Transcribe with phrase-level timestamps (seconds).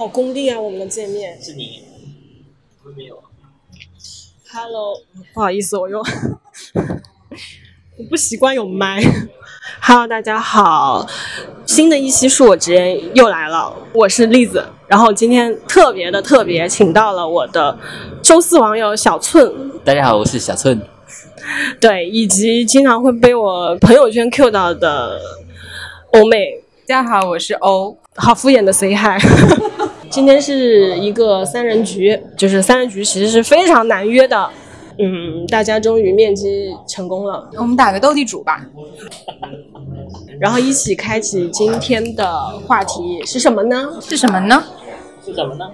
[0.00, 1.38] 好功利啊，我们的见面。
[1.42, 1.82] 是你，
[2.82, 3.22] 我们没有。
[4.50, 4.94] Hello，
[5.34, 5.98] 不好意思，我又
[7.98, 9.02] 我不习惯有麦。
[9.78, 11.06] Hello，大家好，
[11.66, 14.64] 新的一期恕我直言又来了，我是栗子。
[14.88, 17.78] 然后今天特别的特别，请到了我的
[18.22, 19.52] 周四网友小寸，
[19.84, 20.80] 大家好，我是小寸。
[21.78, 25.20] 对，以及经常会被我朋友圈 Q 到的
[26.14, 26.64] 欧妹。
[26.88, 27.98] 大家好，我是欧。
[28.16, 29.22] 好敷衍的 say hi。
[30.10, 34.50] 今天是一个三人局，就是三人局其实是非常难约的。
[34.98, 38.60] 嗯，大家终于面基成功了，我们打个斗地主吧。
[40.40, 42.36] 然后一起开启今天的
[42.66, 43.88] 话题是什么呢？
[44.00, 44.62] 是什么呢？
[45.24, 45.64] 是什么呢？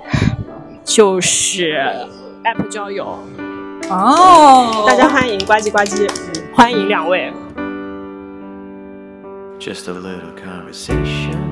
[0.85, 1.81] 就是
[2.45, 3.19] App 交友。
[3.89, 6.07] 哦，大家欢迎呱唧呱唧，
[6.55, 7.33] 欢迎两位。
[9.59, 11.46] Just a little conversation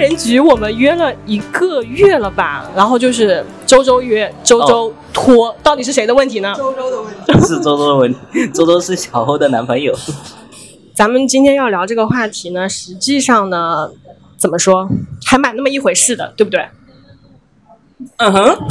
[0.00, 6.54] 人局我们约了一个月了吧，然后就是周周约，周周拖，到底是谁的问题呢？
[6.56, 7.46] 周周的问题。
[7.46, 8.18] 是周周的问题。
[8.54, 9.94] 周周是小欧的男朋友。
[10.94, 13.90] 咱们今天要聊这个话题呢，实际上呢，
[14.38, 14.88] 怎么说，
[15.26, 16.66] 还蛮那么一回事的，对不对？
[18.16, 18.58] 嗯哼。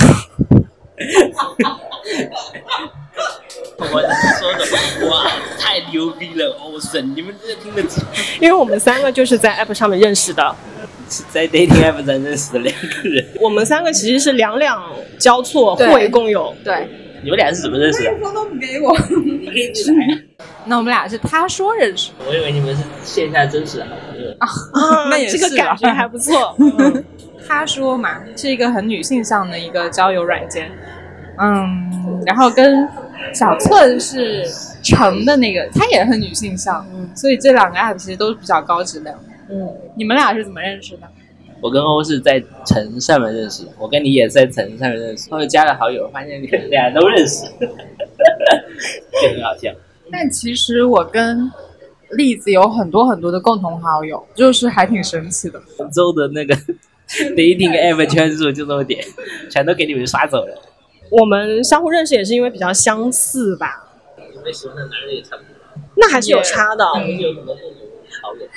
[3.81, 5.25] 我说的哇，
[5.57, 6.53] 太牛逼了！
[6.61, 8.03] 欧神，你们这听得清？
[8.41, 10.78] 因为我们三个就是在 App 上面认识的，是
[11.30, 13.26] 在 dating app 上认识的两个人。
[13.42, 14.82] 我们三个其实是两两
[15.18, 16.54] 交错，互为共有。
[16.64, 16.88] 对，
[17.24, 18.12] 你们俩是怎么认识的？
[18.22, 18.96] 风都不给我。
[19.26, 20.24] 你可以来。
[20.66, 24.32] 那我们俩是他说认识，我以为你们是线下真实的好朋友。
[24.40, 24.48] 啊
[25.10, 26.56] 那也是这个感觉啊还不错。
[26.60, 27.04] 嗯
[27.48, 30.69] 他说嘛，是一个很女性向的一个交友软件。
[31.42, 32.88] 嗯，然后跟
[33.34, 34.46] 小寸是
[34.84, 39.18] 成的那个，他也很女性向，所以这两个 app 其实都是比较高质量。
[39.50, 41.08] 嗯，你们俩是怎么认识的？
[41.62, 47.68] 我跟欧是在城上面认识，我跟你也是在城上面认识，后来加了好友，发现你们俩都认识， 就
[49.34, 49.70] 很好笑。
[50.12, 51.52] 但其实我跟
[52.12, 55.62] 栗子有很多很多的共同好友，就是还挺神奇的。
[55.78, 56.56] 杭州的那个
[57.36, 59.04] dating app 圈数就这么点，
[59.52, 60.62] 全都给你们刷走了。
[61.10, 65.50] 我们相互认识也是因为比较相似吧，你们喜欢的男人也差不多，
[65.98, 66.86] 那还是有差的。
[66.86, 67.81] 我们有很多共同
[68.22, 68.48] 好友。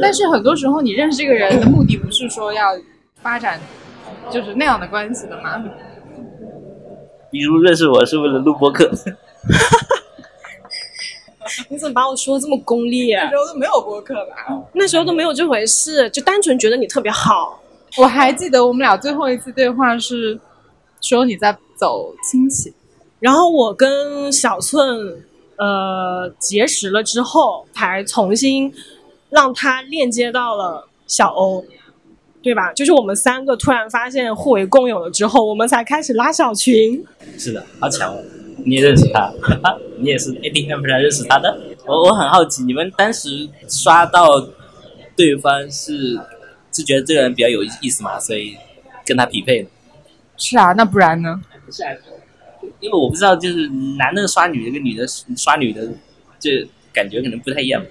[0.00, 2.76] 但是很多时候，你认识这个人的目的不是说要
[3.22, 3.60] 发展
[4.30, 5.62] 就是那样的关系的嘛？
[7.30, 8.90] 比如认识我是为了录播客，
[11.68, 13.26] 你怎么把我说的这么功利、啊？
[13.26, 14.62] 候都没有播客吧？
[14.72, 17.60] 那时候都没有这回事，就单纯觉得你特别好。
[17.98, 20.38] 我还记得我们俩最后一次对话是
[21.00, 22.72] 说你在走亲戚，
[23.20, 25.22] 然后我跟小寸
[25.56, 28.72] 呃结识了之后，才重新
[29.36, 31.62] 让他链接到了小欧，
[32.42, 32.72] 对吧？
[32.72, 37.04] 就是我们三个突然发现互为共有了之后，我们才开始拉小群。
[37.36, 38.24] 是的，好巧哦，
[38.64, 39.30] 你也认识他，
[40.00, 41.54] 你也是 app 上认识他的。
[41.84, 44.26] 我我很好奇，你们当时刷到
[45.14, 46.18] 对方是
[46.72, 48.56] 是觉得这个人比较有意思嘛，所以
[49.04, 49.68] 跟他匹配的。
[50.38, 51.42] 是啊，那不然呢？
[51.70, 51.92] 是啊，
[52.80, 53.68] 因为我不知道，就是
[53.98, 55.86] 男的刷女的跟女的刷女的，
[56.40, 57.84] 这感觉可能不太一样。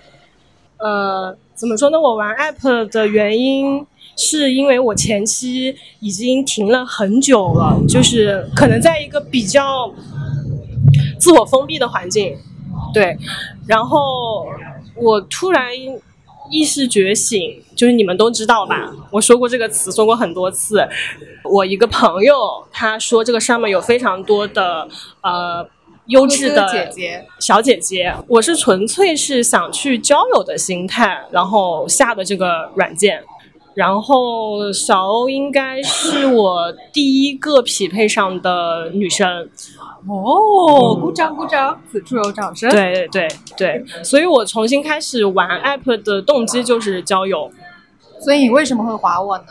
[0.78, 2.00] 呃，怎么说呢？
[2.00, 3.86] 我玩 app 的原因
[4.18, 9.94] 是因为我前期已经停了很久了，就是可能在一个比较
[11.20, 12.38] 自我封闭的环境，
[12.94, 13.18] 对。
[13.68, 14.46] 然后
[14.96, 15.72] 我突然
[16.52, 18.92] 意识觉醒，就是你们都知道吧？
[19.12, 20.88] 我说过这个词，说过很多次。
[21.44, 22.36] 我一个朋友
[22.72, 24.88] 他说，这个上面有非常多的
[25.22, 25.68] 呃
[26.08, 33.24] 优质的姐姐，小姐姐，我是纯粹是想去交友的心态，然后下的这个软件。
[33.74, 39.50] 然后小欧应该是我第一个匹配上的女生，
[40.08, 43.28] 哦，鼓掌鼓掌，此处有掌声。，对对
[43.58, 47.52] 对，所以我重新开始玩 app 的动机就是交友。
[48.22, 49.46] 所以你为什么会划我呢？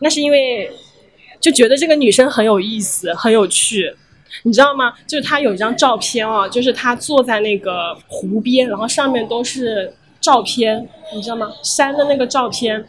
[0.00, 0.70] 那是因为
[1.40, 3.96] 就觉得这个女生很有意思，很有趣，
[4.42, 4.92] 你知道吗？
[5.06, 11.48] 就是他有一张照片啊，就是他坐在那个湖边，然后上面都是照片，你知道吗？
[11.62, 12.86] 山的那个照片，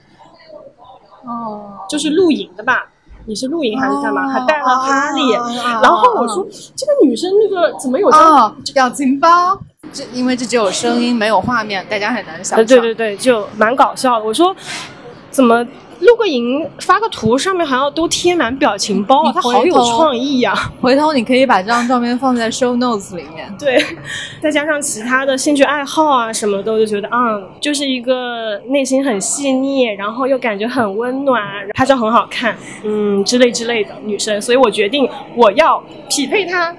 [1.26, 2.90] 哦，就是露营的吧？
[3.26, 4.26] 你是露营还是干嘛？
[4.26, 5.34] 哦还带了哈利。
[5.34, 8.22] 哦哦哦然后我说，这个女生那个怎么有张？
[8.22, 9.60] 哦，表情包，
[9.92, 12.80] 这因为这只有声音没有画面，大家很难想呃，象。
[12.80, 14.26] 对对对，就蛮搞笑的。
[14.26, 14.56] 我说
[15.30, 15.66] 怎么
[16.00, 23.52] 录个营发个图，上面好像都贴满表情包他好有创意呀、回头你可以把这张照片放在 show notes 里面。
[23.58, 23.84] 对，
[24.40, 31.42] 再加上其他的兴趣爱好啊什么的，我就觉得啊、就是一个内心很细腻，然后又感觉很温暖，
[31.74, 36.76] 拍照很好看，嗯，之类之类的女生，所以我决定我要匹配她，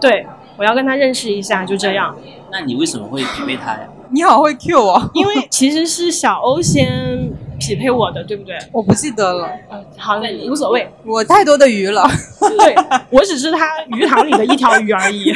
[0.00, 0.26] 对
[0.56, 2.16] 我要跟她认识一下，就这样。
[2.50, 3.80] 那你为什么会匹配她呀？
[4.12, 8.58] 你好会 Q 哦，因为其实是小欧先匹配我的，对不对？
[8.72, 12.02] 我不记得了，嗯，好，那无所谓，我太多的鱼了，
[12.40, 12.74] 对
[13.10, 13.66] 我只是他
[13.96, 15.32] 鱼塘里的一条鱼而已。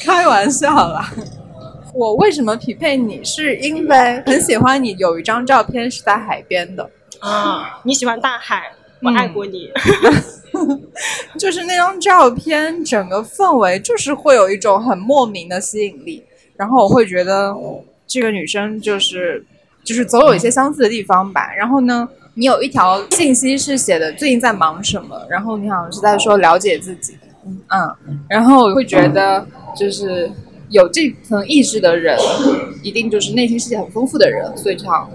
[0.00, 1.12] 开玩笑啦。
[1.94, 3.24] 我为什么匹配你？
[3.24, 6.90] 是因为很喜欢你有一张照片是在海边的，
[7.20, 8.70] 啊，你喜欢大海，
[9.00, 9.70] 我爱过你。
[11.40, 16.22] 就是那张照片整个氛围就是会有一种很莫名的吸引力，
[16.56, 17.54] 然后我会觉得
[18.06, 19.44] 这个女生就是
[19.84, 21.52] 就是总有一些相似的地方吧。
[21.56, 30.30] 然后呢，你有一条信息是写的最近在忙什么，然后你好像是在说了解自己，嗯，然后我会觉得就是
[30.70, 32.18] 有这层意识的人，
[32.82, 35.10] 一定就是内心世界很丰富的人，所以这样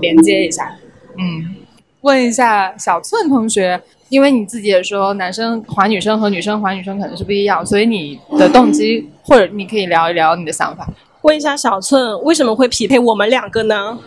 [0.00, 0.76] 连接一下，
[1.18, 1.56] 嗯。
[2.02, 10.88] 问一下小寸同学，因为你自己也说男生还女生和女生还女生可能是不一样，所以你的动机或者你可以聊一聊你的想法。
[11.22, 13.98] 问一下小寸，为什么会匹配我们两个呢？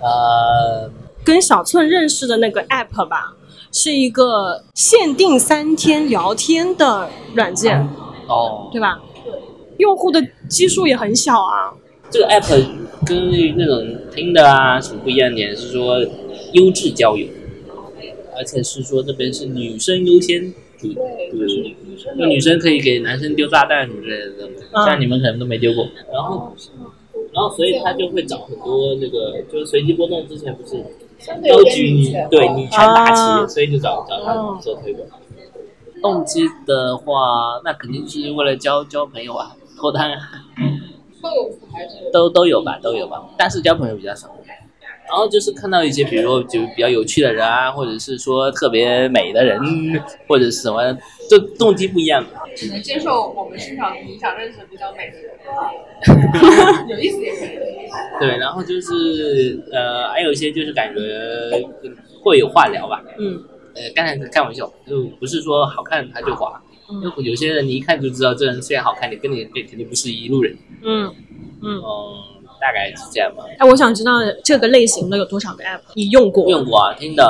[0.00, 0.90] 呃，
[1.24, 3.34] 跟小寸认识的那个 app 吧，
[3.70, 7.78] 是一个限定三天聊天的软件，
[8.28, 9.00] 哦，对吧？
[9.78, 11.72] 用户的基数也很小啊。
[12.10, 12.64] 这个 app
[13.06, 15.98] 跟那种听的啊什么不一样点是说
[16.52, 17.26] 优质交友，
[18.36, 20.52] 而且是说这边是女生优先
[20.88, 25.86] 主，对，就女生可以给男生丢炸弹什么之类的，嗯像你们可能都没丢过。
[26.12, 26.52] 然后，
[27.32, 30.76] 然后所以他就会找很多那个就是随机波动，之前不是
[31.48, 35.08] 都举你对你权大啊旗，所以就找找他做推广。
[36.02, 40.18] 动机的话，那肯定是为了交交朋友啊，脱单啊。
[42.12, 44.28] 都都有吧，都有吧，但是交朋友比较少。
[45.08, 49.58] 然后就是看到一些，比如说就比较有趣的人啊，或者是说特别美的人，
[50.26, 50.96] 或者是什么，
[51.28, 52.24] 就动机不一样。
[52.54, 55.30] 只能接受我们市场你想认识比较美的人，
[56.88, 57.48] 有意思也可以。
[58.20, 61.00] 对，然后就是呃，还有一些就是感觉
[62.22, 63.02] 会有话聊吧。
[63.18, 63.42] 嗯
[63.74, 66.62] 呃，刚才是开玩笑，就不是说好看他就滑。
[66.90, 70.54] 嗯有有些人你一看就知道这人虽然好看，你跟你肯定不是一路人。
[70.82, 71.06] 嗯
[71.62, 71.80] 嗯。
[71.80, 71.82] 嗯，
[72.62, 73.42] 大概是这样吧。
[73.58, 74.12] 哎，我想知道
[74.44, 76.48] 这个类型的有多少个 app 你用过？
[76.48, 77.24] 用过啊，听的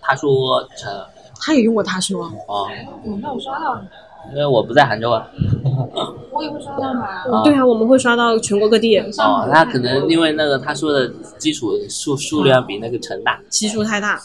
[0.00, 1.06] 他说呃
[1.38, 2.24] 他也用过，他说。
[2.48, 2.66] 哦，
[3.04, 3.84] 嗯，那我刷到了，
[4.32, 5.28] 因为我不在杭州啊。
[6.30, 7.22] 我也会刷到嘛。
[7.26, 13.38] 哦对啊，我们会刷到全国各地，哦，他可能因为那个他说的基础数数量比那个城大。
[13.50, 14.18] 基数太大。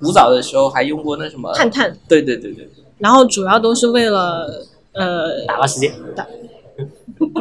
[0.00, 4.46] 古早的时候还用过那什么，探探，对对对对，然后主要都是为了
[4.92, 5.92] 呃，打发时间。
[6.16, 6.26] 打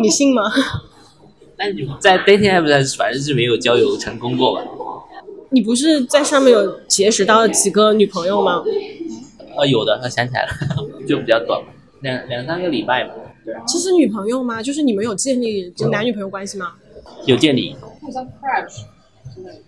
[0.01, 0.43] 你信吗？
[1.57, 4.61] 但你在 dating app 上反正是没有交友成功过吧？
[5.49, 8.63] 你不是在上面有结识到几个女朋友吗？
[9.57, 10.49] 呃，有的，我想起来了，
[11.07, 11.69] 就比较短嘛，
[12.01, 13.11] 两两三个礼拜嘛。
[13.45, 14.61] 对啊，这是女朋友吗？
[14.61, 16.73] 就是你们有建立就男女朋友关系吗？
[17.25, 17.75] 有建立。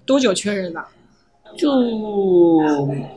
[0.06, 0.84] 多久确认的？
[1.58, 1.72] 就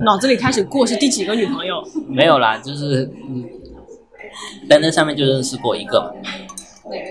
[0.01, 1.83] 脑子里开始过是第几个女朋友？
[2.09, 3.45] 没有啦，就是嗯，
[4.71, 6.11] 在那上面就认识过一个嘛，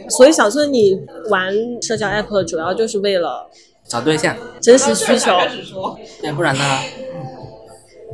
[0.09, 0.97] 所以小孙，你
[1.29, 3.50] 玩社交 app 主要就是为了
[3.88, 5.31] 找对象，真实需求。
[6.21, 6.79] 对不然呢，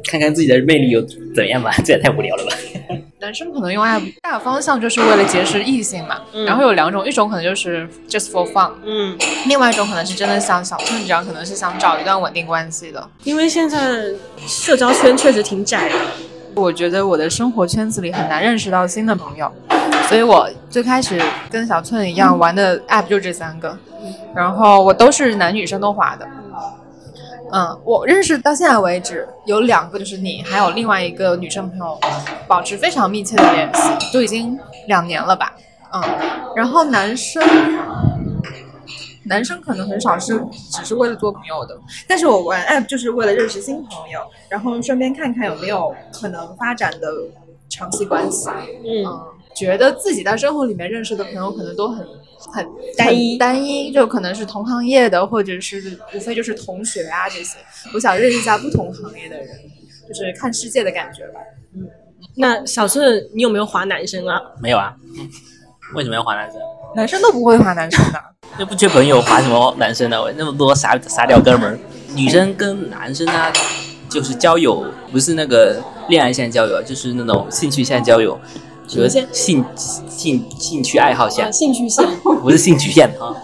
[0.10, 1.02] 看看自己的魅力有
[1.36, 2.52] 怎样吧， 这也太无聊了吧。
[3.20, 13.10] 男生可能用 app 大方向就是为了结识异性嘛，嗯然后有两种，一种可能就是 just for fun，嗯，另外一种可能是真的像小村这样，可能是想找一段稳定关系的。
[13.24, 14.04] 因为现在
[14.48, 15.96] 社交圈确实挺窄的。
[16.58, 19.52] 我觉得我的生活圈子里很难认识到新的朋友，
[20.10, 21.22] 所以我最开始
[21.52, 23.78] 跟小寸一样玩的 app 就这三个，
[24.34, 26.28] 然后我都是男女生都滑的。
[27.54, 31.98] 嗯，我认识到现在为止有两个，就是你，还有另外一个女生朋友，
[32.48, 35.54] 保持非常密切的联系，都已经两年了吧。
[35.94, 36.04] 嗯，
[36.56, 37.42] 然后男生，
[39.28, 40.40] 男生可能很少是
[40.72, 44.20] 只是为了做朋友的，但是我玩 app 就是为了认识新朋友，
[44.50, 47.08] 然后顺便看看有没有可能发展的
[47.70, 48.50] 长期关系。
[48.50, 52.08] 嗯，嗯，觉得自己在生活里面认识的朋友可能都很
[52.52, 52.68] 很
[52.98, 57.58] 单一单一，就可能是同行业的，或者是无非就是同学啊这些。
[57.94, 59.48] 我想认识一下不同行业的人，
[60.08, 61.40] 就是看世界的感觉吧。
[61.76, 61.88] 嗯
[62.40, 64.40] 那小顺，你有没有划男生啊？
[64.62, 64.96] 没有啊，
[65.94, 66.60] 为什么要划男生？
[66.96, 68.22] 男生都不会划男生的。
[68.58, 70.22] 又不缺朋友，划什么男生呢？
[70.22, 71.80] 我那么多傻傻屌哥们儿，
[72.14, 73.52] 女生跟男生啊，
[74.10, 78.40] 就是交友，不是那个恋爱线交友，就是那种兴趣线交友，
[78.88, 79.64] 什么线兴
[80.08, 82.06] 兴兴趣爱好线啊，，兴趣线，
[82.42, 83.36] 不是兴趣线啊。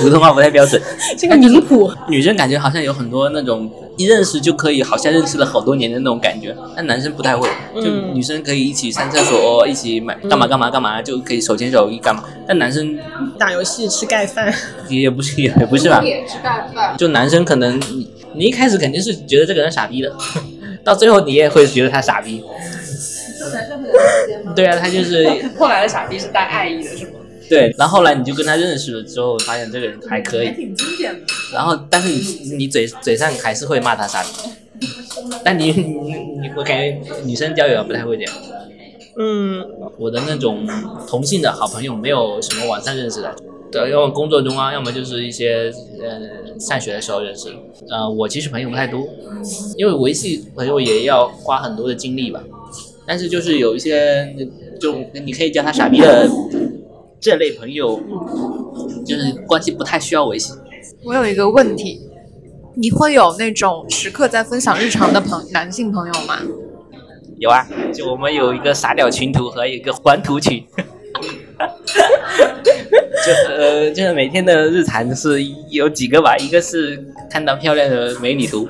[0.00, 0.80] 普通话不太标准。
[1.18, 1.90] 这个名谱。
[2.08, 7.48] 女生感觉好像有很多那种一认识就可以，好像认识了好多年的那种感觉，但男生不太会。
[7.74, 12.24] 就嗯女生可以一起上厕所， 一起买干嘛干嘛干嘛，就可以手牵手一干嘛。
[12.46, 12.98] 但男生
[13.38, 14.52] 打游戏吃盖饭，
[14.88, 16.02] 也不是也不是吧？
[16.02, 16.96] 也吃盖饭。
[16.96, 20.14] 就男生可能你你一开始肯定是觉得这个人傻逼的，
[20.84, 22.42] 到最后你也会觉得他傻逼。
[24.54, 25.26] 对啊，他就是
[25.58, 27.12] 后来的傻逼是带爱意的，是吗？
[27.48, 31.20] 对，然后后来你就跟他认识了之后，发现这个人还可以，挺经典的。
[31.52, 34.86] 然后但是你你嘴嘴上还是会骂他傻逼，
[35.44, 38.34] 但你你你我感觉女生交友不太会这样。
[39.18, 39.62] 嗯，
[39.98, 40.66] 我的那种
[41.06, 43.34] 同性的好朋友没有什么网上认识的，
[43.70, 47.56] 对，要么工作中啊，要么就是一些呃上学的时候认识的。
[47.90, 49.06] 呃，我其实朋友不太多，
[49.76, 52.42] 因为维系朋友也要花很多的精力吧。
[53.06, 54.34] 但是就是有一些
[54.80, 54.94] 就
[55.24, 56.28] 你可以叫他傻逼的
[57.20, 58.00] 这类朋友，
[59.04, 60.52] 就是关系不太需要维系。
[61.04, 62.00] 我有一个问题，
[62.76, 66.38] 你会有那种时刻在分享日常的朋男性朋友吗？
[67.38, 70.64] 有啊，就我们有一个傻屌群图和一个环图群，
[73.24, 78.68] 就呃就是每天的日常是有几个吧，一个是看到漂亮的美女图，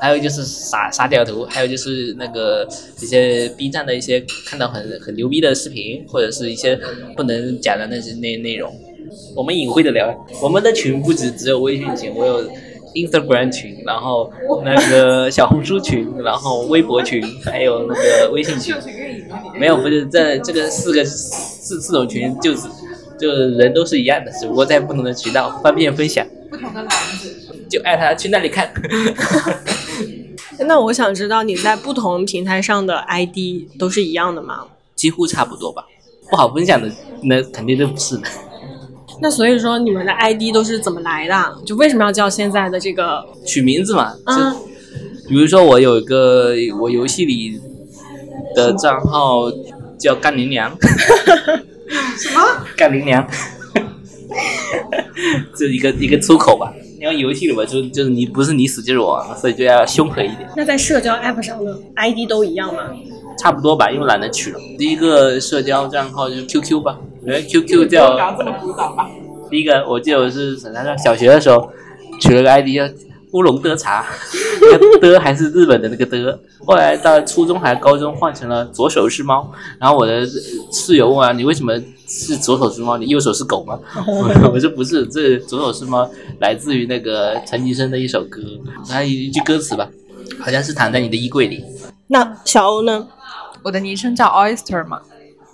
[0.00, 2.66] 还有就是傻傻屌图，还有就是那个
[3.00, 6.78] 一些 B 站的一些看到很很牛逼的视频，或者是一些
[7.16, 8.72] 不能讲的那些内内容，
[9.34, 10.14] 我们隐晦的聊。
[10.42, 12.44] 我们的群不止只有微信群，我有
[12.94, 14.30] Instagram 群，然后
[14.64, 18.74] 那个小红书群，然后微博群，还有那个微信群。
[19.58, 22.68] 没有，不是这这个四个四四种群就是
[23.18, 27.34] 就是人都是一样的，只不过在不同的渠道方便分享，不同的篮子。
[27.68, 28.72] 就艾他去那里看。
[30.66, 34.64] 那我想知道你在不同平台上的 ID 都是一样的吗？
[34.94, 35.84] 几乎差不多吧，
[36.30, 36.90] 不好分享的
[37.24, 38.22] 那肯定都不是的。
[39.20, 41.56] 那所以说你们的 ID 都是怎么来的？
[41.66, 43.24] 就为什么要叫现在的这个？
[43.44, 44.58] 取名字嘛，啊就
[45.28, 47.60] 比如说我有一个我游戏里
[48.54, 49.50] 的账号
[49.98, 50.74] 叫干林娘，
[52.16, 52.40] 什么？
[52.76, 53.26] 干林娘，
[55.56, 56.72] 这一个一个出口吧。
[56.98, 60.48] 你要游戏里边就就是你不是你死就是我亡，所以就要凶狠一点。
[60.56, 62.90] 那在社交 App 上的 ID 都一样吗？
[63.38, 64.58] 差不多吧，因为懒得取了。
[64.78, 69.10] 第一个社交账号就是 QQ 吧，因为 QQ 叫这么古早吧？
[69.50, 71.70] 第一个，我记得我是什么小学的时候
[72.18, 72.88] 取了个 ID 叫
[73.36, 74.06] 乌龙的茶，
[74.72, 76.40] 那个的还是日本的那个的。
[76.64, 79.46] 后来到初中还是高中换成了左手是猫，
[79.78, 80.26] 然后我的
[80.72, 81.74] 室友问啊你为什么
[82.08, 83.78] 是左手是猫，你右手是狗吗？
[84.52, 88.40] 我说不是，这左手是猫来自于那个陈绮贞的一首歌，
[88.88, 89.86] 它一句歌词吧，
[90.40, 91.62] 好像是躺在你的衣柜里。
[92.08, 93.06] 那小欧呢？
[93.62, 95.00] 我的昵称叫 Oyster 嘛，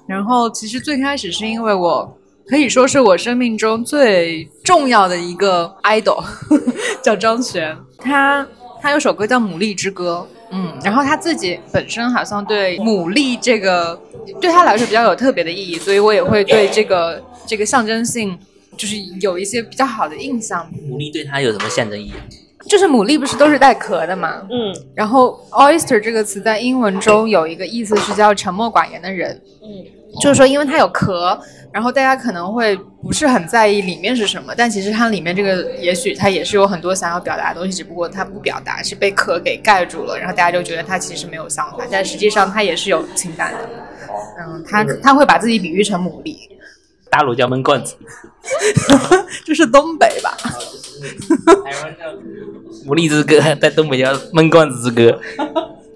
[0.07, 2.17] 然后其实最开始是因为我
[2.49, 6.23] 可以说是我生命中最重要的一个 idol，
[7.03, 8.47] 叫张悬，他
[8.81, 13.99] 他有首歌叫《牡蛎之歌》，嗯，然后他自己本身好像对牡蛎这个
[14.41, 18.39] 对他来说比较有特别的意义，所以我也会对这个这个象征性
[18.77, 20.69] 就是有一些比较好的印象。
[20.89, 22.13] 牡蛎对他有什么象征意义？
[22.69, 29.85] 就是牡蛎不是都是带壳的嘛，嗯然后 oyster 这个词在英文中有一个意思是叫沉默寡言的人，嗯，
[30.21, 31.39] 就是说因为它有壳，
[31.73, 43.59] 然后大家可能会不是很在意里面是什么，但其实它里面这个也许它也是有很多想要表达的东西，只不过它不表达，是被壳给盖住了，然后大家就觉得它其实没有想法，但实际上它也是有情感的。
[44.39, 46.37] 嗯，它它会把自己比喻成牡蛎，
[47.11, 47.97] 大陆叫闷罐子，
[49.47, 50.37] 这是东北吧？
[51.65, 52.13] 台湾叫
[52.87, 55.19] 牡蛎之歌，在东北叫闷罐子之歌。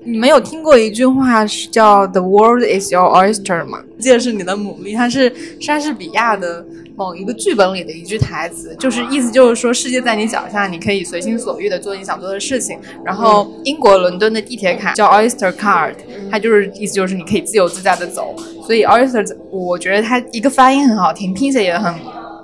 [0.06, 3.82] 你们有听过一句话是叫 “The world is your oyster” 吗？
[3.98, 12.78] 记得是你的牡蛎，它是莎士比亚的某一个剧本里的一句台词，就是意思就是说世界在你脚下，你可以随心所欲的做你想做的事情。
[13.04, 15.94] 然后英国伦敦的地铁卡叫 Oyster Card，
[16.30, 18.32] 它就是意思就是你可以自由自在的走。
[18.64, 21.92] 所以 Oyster 我觉得它一个发音很好听，拼写也很。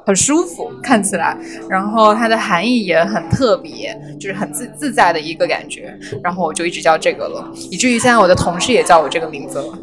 [0.04, 1.36] 很舒服，看起来，
[1.68, 5.96] 然后它的含义也很特别，就是很自自在的一个感觉。
[6.22, 9.78] 然后我就一直叫这个了，以至于现在我的同事也叫我这个名字了。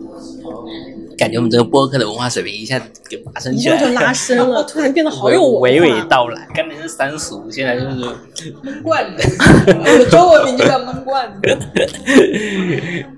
[1.20, 5.68] 感觉我们这个播客的文化水平一下子给拔升一起来下就拉升了， 突然变得好有文化。
[5.68, 6.48] 娓娓道来。
[6.56, 7.88] 刚才是三俗，现在就是
[8.64, 11.58] 闷罐子， 我的中文名就叫闷罐子。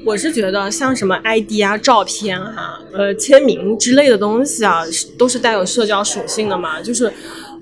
[0.05, 4.81] 我是觉得像什么 ID 啊、照片啊、呃签名之类的东西啊，
[5.17, 6.81] 都是带有社交属性的嘛。
[6.81, 7.12] 就是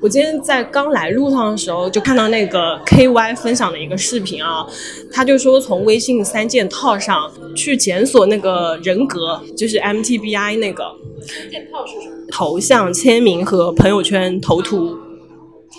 [0.01, 4.65] 我今天在刚来路上的时候，就看到那个 KY 分享的一个视频啊，
[5.11, 10.85] 他就说从微信三件套上去检索那个人格，就是 MTBI 那个
[12.31, 14.97] 头像、签名和朋友圈头图，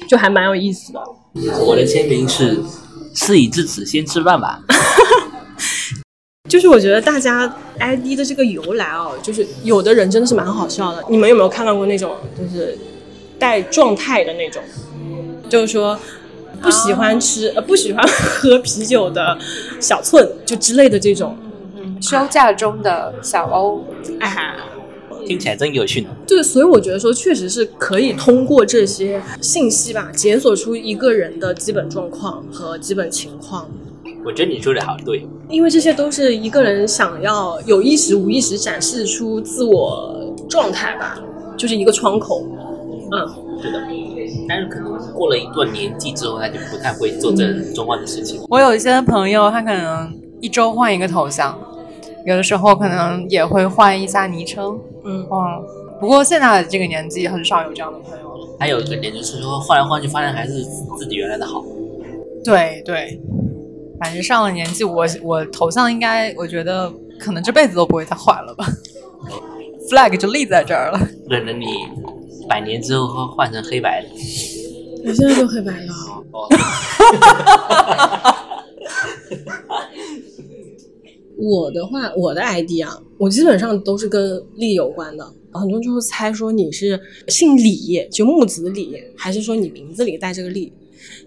[0.07, 1.01] 就还蛮有意思的。
[1.65, 2.63] 我的签名是
[3.15, 4.61] “事已至此，先吃饭吧
[6.47, 11.03] 就是我觉得大家 ID 的这个由来哦，就是有的人真的是蛮好笑的。
[11.09, 12.77] 你们有没有看到过那种就是
[13.41, 14.63] 带状态的那种？
[15.49, 15.99] 就是说
[16.63, 19.37] 不喜欢吃、呃不喜欢喝啤酒的
[19.81, 21.37] 小寸就之类的这种。
[21.77, 23.83] 嗯休假中的小欧，
[24.21, 24.55] 哎，”，
[25.27, 26.09] 听起来真有趣呢。
[26.27, 33.69] 对，所以我觉得说确实是可以通过这些信息吧，检索出一个人的基本状况和基本情况。
[34.25, 41.19] 我觉得你说的好对，因为这些都是一个人想要有意识、无意识展示出自我状态吧，
[41.57, 42.47] 就是一个窗口。
[43.13, 43.81] 嗯，是的。
[44.49, 48.41] 但是可能过了一段年纪之后，他就不太会做这种换的事情。
[48.49, 51.59] 我有一些朋友，他可能一周换一个头像，
[52.25, 54.79] 有的时候可能也会换一下昵称。
[55.05, 55.65] 嗯嗯，
[56.01, 58.49] 不过现在这个年纪很少有这样的朋友了。
[58.59, 60.63] 还有一个点就是说，换来换去，发现还是
[60.99, 61.65] 自己原来的好。
[62.45, 63.21] 对对，
[63.99, 68.65] 反正上了年纪，我我头像应该，我觉得可能这辈子都不会再换了吧。
[69.91, 70.99] flag 就立在这儿了。
[71.29, 71.67] 可能你
[72.51, 74.09] 百年之后会换成黑白的。
[75.05, 75.95] 我现在就黑白了。
[76.33, 76.49] 哦，
[81.39, 85.25] 我的话，我的 ID 啊，我基本上都是跟利有关的。
[85.53, 90.73] 很多人就会猜说你是姓李，就木子李，还是说你名字里带这个李？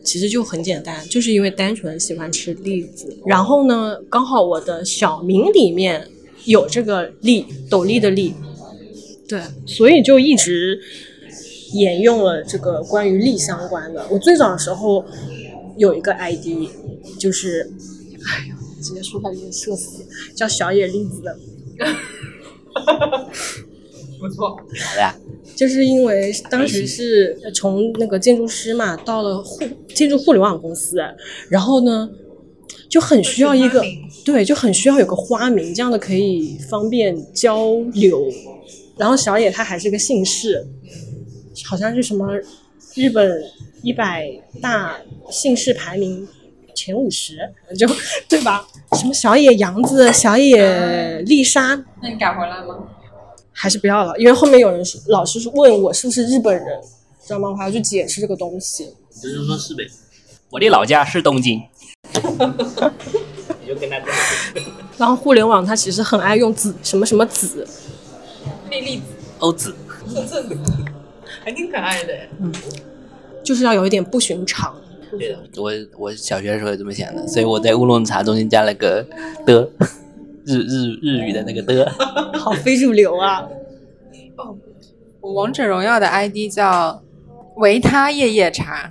[0.03, 3.17] 其实就很简单，就是因为单纯喜欢吃栗子。
[3.25, 6.07] 然后呢，刚好我的小名里面
[6.45, 8.33] 有这个栗，斗笠的笠，
[9.27, 10.79] 对，所以就一直
[11.73, 14.05] 沿用了这个关于力相关的。
[14.09, 15.03] 我最早的时候
[15.77, 16.69] 有一个 ID，
[17.19, 17.71] 就是，
[18.25, 20.05] 哎呀，直接说出来有点社死，
[20.35, 21.37] 叫小野栗子的。
[24.19, 25.15] 不错，好的呀。
[25.55, 30.97] 就是因为当时是从那个建筑师嘛，到了互建筑互联网公司，
[31.49, 32.09] 然后呢，
[32.89, 33.83] 就很需要一个
[34.25, 38.23] 对，就很需要有个花名，这样的可以方便交流。
[38.97, 40.65] 然后小野他还是个姓氏，
[41.65, 42.27] 好像是什么
[42.95, 43.43] 日本
[43.81, 44.29] 一百
[44.61, 44.97] 大
[45.29, 46.27] 姓氏排名
[46.75, 47.37] 前五十，
[47.77, 47.87] 就
[48.27, 48.67] 对吧？
[48.97, 52.87] 什么小野洋子、小野丽莎，那你改回来吗？
[53.51, 56.81] 还是不要了，因为后面有人是老师是问我是不是日本人，
[57.25, 57.49] 知道吗？
[57.49, 58.93] 我还要去解释这个东西。
[59.21, 59.87] 就是说是呗。
[60.49, 61.61] 我的老家是东京。
[63.61, 64.07] 你就跟他讲。
[64.97, 67.67] 然后互联网它其实很爱用子什么什么子，
[68.69, 69.03] 丽丽子，
[69.39, 69.75] 欧子，
[71.43, 72.13] 还挺可爱的。
[72.39, 72.51] 嗯
[73.43, 74.73] 就是要有一点不寻常。
[75.11, 79.05] 对的，我我小学的时候也这么想的，所以我在乌龙茶中间加了个
[79.45, 79.69] 的，
[80.45, 81.91] 日日日语的那个的。
[82.39, 83.47] 好非主流啊！
[84.37, 84.55] 哦
[85.19, 87.01] 我王者荣耀的 ID 叫
[87.57, 88.89] 维他夜夜茶，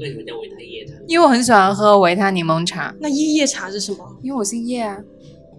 [0.00, 0.92] 为什么叫维他夜茶？
[1.06, 3.98] 因为我很喜欢喝维他柠檬茶，那夜夜茶是什么？
[4.22, 4.98] 因为我姓叶啊。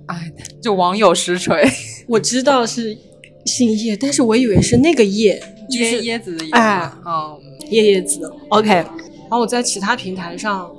[0.07, 1.65] 哎，就网友实锤，
[2.07, 2.97] 我知道是
[3.45, 6.53] 姓叶，但是我以为是那个叶，就椰是椰子的椰。
[6.53, 7.39] 哎嗯，
[7.71, 8.31] 椰椰子。
[8.49, 10.69] OK，然后我在其他平台上，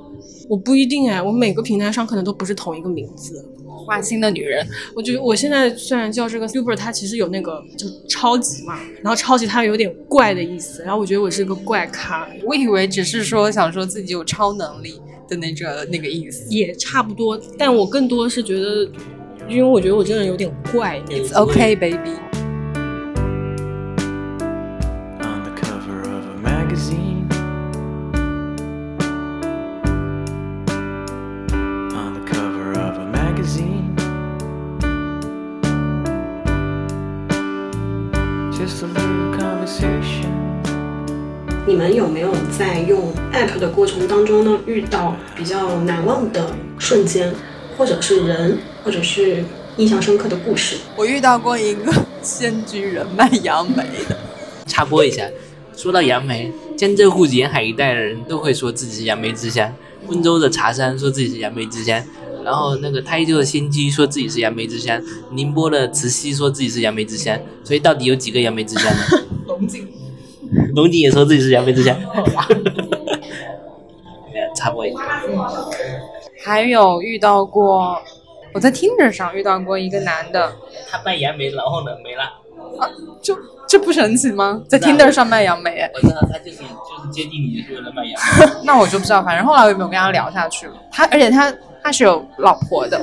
[0.48, 3.50] 我不一定哎，我每个平台上可能都不是同一个名字。
[3.86, 4.66] 花心的女人，
[4.96, 16.48] 我觉得我现在虽然叫这个 super，它其实有那个就超级嘛，然后超级它有点怪的意思，然后我觉得我是个怪咖，我以为只是说想说自己有超能力的那个那个意思。
[16.48, 18.90] 也差不多，但我更多是觉得，
[19.50, 20.98] 因为我觉得我这个人有点怪。
[21.10, 22.43] It's okay, baby.
[26.74, 27.22] magazine.
[38.82, 40.28] A little conversation.
[41.66, 47.32] 你们有没有在用 app 的过程当中呢，遇到比较难忘的瞬间，
[47.78, 49.44] 或者是人，或者是
[49.76, 50.76] 印象深刻的故事？
[50.96, 54.16] 我遇到过一个仙居人卖杨梅的。
[54.66, 55.24] 插播一下，
[55.76, 59.72] 说到杨梅，江浙沪沿海一带的人都会说自己是杨梅之乡，
[60.06, 62.02] 温州的茶山说自己是杨梅之乡，
[62.44, 69.00] 然后那个台州的仙居说自己是杨梅之乡，宁波的慈溪说自己是杨梅之乡，所以到底有几个杨梅之乡呢？
[69.46, 69.88] 龙井，
[70.74, 71.96] 龙井也说自己是杨梅之乡，
[74.56, 75.22] 插播一下，
[76.44, 77.98] 还有遇到过，
[78.52, 80.54] 我在 Tinder 上遇到过一个男的，
[80.88, 82.22] 他卖杨梅，然后呢没了。
[82.78, 82.88] 啊
[83.22, 83.36] 就
[83.74, 84.62] 这不神奇吗？
[84.68, 88.46] 在 Tinder 上卖杨梅，我知道他就是就是接近你，就是为了卖杨梅。
[88.62, 90.74] 那我就不知道，反正后来我也没有跟他聊下去了。
[90.92, 93.00] 他而且他他是有老婆的，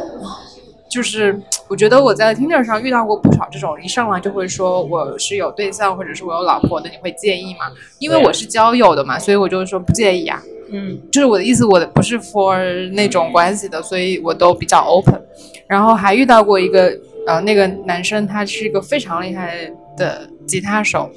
[0.90, 7.66] 就是我觉得我在 Tinder 上遇到过不少这种一上来就会说我是有对象或者是我有老婆的，你会介意吗？
[8.00, 10.42] 因为我是交友的嘛，所以我就说不介意啊。
[10.72, 15.22] 嗯，就是我的意思，我的不是 for 那种关系的，所以我都比较 open。
[15.68, 21.10] 然后还遇到过一个呃，那个男生他是一个非常厉害的吉他手，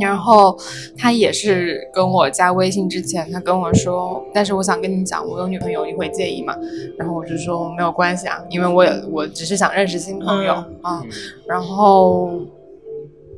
[0.00, 0.58] 然后
[0.96, 6.54] 他也是跟我加微信之前，他跟我说，但是我想跟你讲，我有女朋友，你会介意吗？
[6.98, 11.02] 然后我就说没有关系啊，因为我也我只是想认识新朋友啊。
[11.48, 12.30] 然后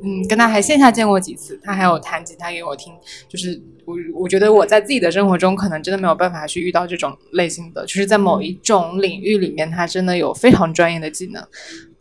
[0.03, 2.93] 嗯，跟他还线下见过几次，他还有弹吉他给我听，
[3.27, 11.43] 就是我我觉得我在自己的生活中可能真的没有办法去遇到这种类型的，就是在某一种领域里面，他真的有非常专业的技能，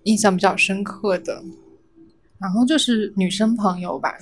[0.03, 1.43] 印象比较深刻的。
[2.39, 4.15] 然后就是女生朋友吧，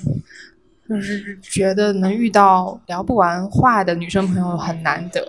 [0.89, 5.25] 就是觉得能遇到聊不完话的女生朋友很难得，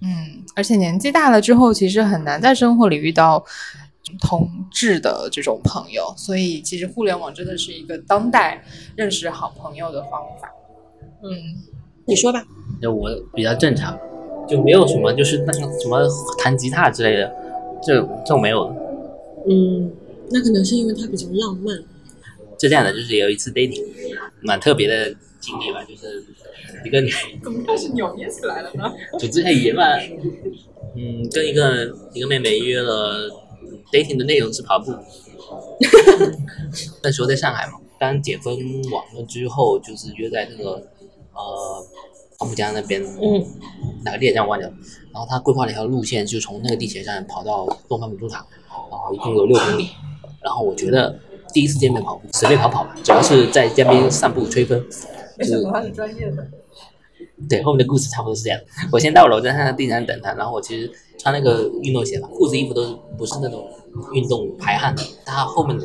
[0.00, 3.44] 嗯，而且年纪大了之后，其实很难在生活里遇到
[4.20, 8.62] 同志的这种朋友，所以其实互联网真的是一个当代
[8.96, 10.50] 认识好朋友的方法。
[11.22, 11.28] 嗯，
[12.06, 12.42] 你说吧。
[12.80, 13.98] 就我比较正常，
[14.48, 15.98] 就没有什么就是那个什么
[16.38, 17.34] 弹吉他之类的，
[17.82, 18.68] 这这种没有。
[19.50, 19.90] 嗯，
[20.30, 21.76] 那可能是因为他比较浪漫。
[22.60, 23.84] 是这样的，就是有一次 dating，
[24.42, 26.24] 蛮特别的经历吧，就是
[26.84, 27.08] 一个女
[27.40, 28.92] 怎么开始扭捏起来了呢？
[29.16, 29.84] 组织语言嘛，
[30.96, 33.30] 嗯，跟一个一个妹妹约了
[33.92, 34.92] dating 的内容是跑步，
[37.04, 38.56] 那时候在上海嘛，刚解封
[38.90, 40.72] 完了之后，就是约在那个
[41.34, 41.86] 呃
[42.38, 43.46] 黄浦江那边，嗯，
[44.04, 44.74] 哪个地铁站忘掉了，
[45.12, 48.44] 然后他规划了一条路线，就从那个地铁站跑到东方明珠塔，
[48.90, 49.90] 然后一共有六公里，
[50.42, 51.18] 然后我觉得
[51.52, 54.82] 第一次见面跑步，随便跑跑吧，主要是在江边散步吹风，
[55.38, 56.46] 就是他是专业的。
[57.48, 58.58] 对，后面的故事差不多是这样。
[58.90, 63.64] 我先到了，我在他地铁站等他，然后我其实穿那个运动鞋嘛，裤子、衣服都是不是那种
[64.12, 65.78] 运动排汗的，他后面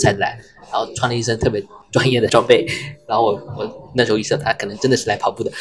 [0.00, 0.38] 才来，
[0.72, 2.66] 然后穿了一身特别专业的装备，
[3.06, 5.52] 然后我我那时候意识到他可能真的是来跑步的，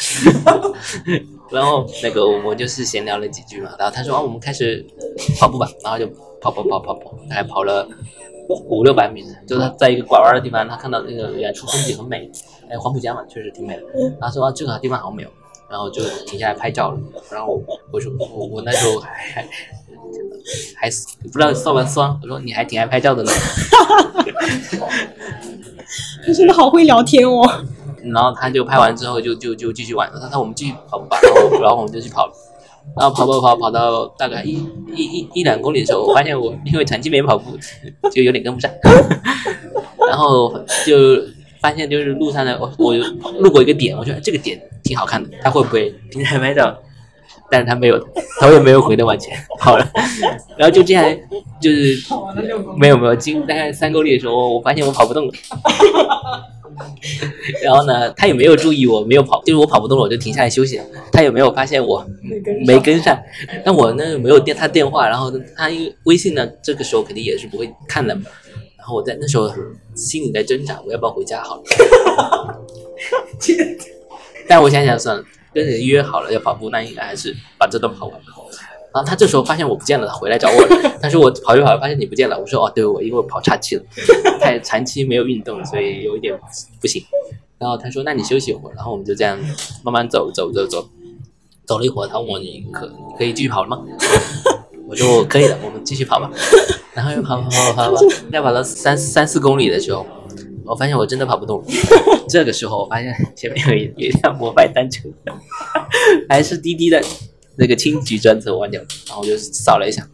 [1.51, 4.83] 然后那个我们就是闲聊了几句嘛，然后他说啊我们开始
[5.39, 6.07] 跑步吧，然后就
[6.41, 7.87] 跑跑跑跑跑，大概跑了
[8.47, 12.29] 五六百米，就是他在一个拐弯的地方，他看到那个远处风景很美，
[12.69, 13.83] 哎黄浦江嘛确实挺美的，
[14.19, 15.29] 然后说啊这个地方好美哦，
[15.69, 16.99] 然后就停下来拍照了，
[17.31, 19.41] 然后我说我我那时候还还
[20.75, 20.89] 还
[21.23, 23.31] 不知道算不算，我说你还挺爱拍照的呢，
[26.25, 27.41] 他真的好会聊天哦。
[28.13, 32.33] 然后他就拍完之后就就就继续玩，他说我们继续跑步吧，然后然后我们就去跑了。
[32.97, 34.51] 然后跑跑跑跑到大概一
[34.95, 37.57] 一一一两公里的时候，我发现我因为长期没跑步，
[38.11, 38.71] 就有点跟不上。
[40.07, 40.53] 然后
[40.85, 41.21] 就
[41.59, 42.95] 发现就是路上的我我
[43.39, 46.77] 路过一个点，我觉得这个点挺好看的，他会不会平台拍照？
[47.51, 47.99] 但是他没有，
[48.41, 49.87] 头也没有回的往前跑了。
[50.57, 51.05] 然后就这样
[51.61, 52.03] 就是
[52.75, 55.33] 没有没有，经大概三公里的时候，我发现我跑不动了。
[57.63, 60.85] 然后呢，他也没有注意我没有跑，就是我跑不动了，我就停下来休息了。
[61.11, 62.05] 他也没有发现我
[62.65, 63.17] 没跟上，
[63.63, 65.69] 但我呢没有电他电话，然后他
[66.03, 68.23] 微信呢，这个时候肯定也是不会看的嘛。
[68.77, 69.51] 然后我在那时候
[69.95, 71.63] 心里在挣扎，我要不要回家好了？
[74.47, 78.25] 但我想想算了，跟人约好了要跑步，那应该还是把这段跑完吧。
[78.95, 80.91] 然后他这时候发现我不见了，他回来找我了。
[81.03, 82.39] 但是我跑一跑，发现你不见了。
[82.39, 83.83] 我说哦，对，我因为我跑岔气了，
[84.39, 86.33] 太长期没有运动，所以有一点
[86.79, 87.03] 不行。
[87.57, 88.73] 然后他说，那你休息一会儿。
[88.73, 89.37] 然后我们就这样
[89.83, 90.87] 慢慢走走走走，
[91.65, 93.81] 走了一会儿，他问我你可可以继续跑了吗？
[94.87, 96.31] 我说我可以的，我们继续跑吧。
[96.93, 100.07] 然后又跑跑跑跑跑，要跑到三三四公里的时候，
[100.63, 101.65] 我发现我真的跑不动了。
[102.29, 105.09] 这个时候，我发现前面有一有一辆摩拜单车，
[106.29, 107.03] 还是滴滴的
[107.57, 110.05] 那个轻骑专车弯掉，然后我就扫了一下，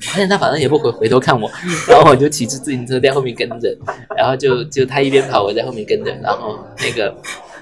[0.00, 1.50] 发现他反正也不回回头看我，
[1.88, 3.76] 然后我就骑着自行车在后面跟着，
[4.16, 7.14] 然后就就他一边跑，我在后面跟着，然后那个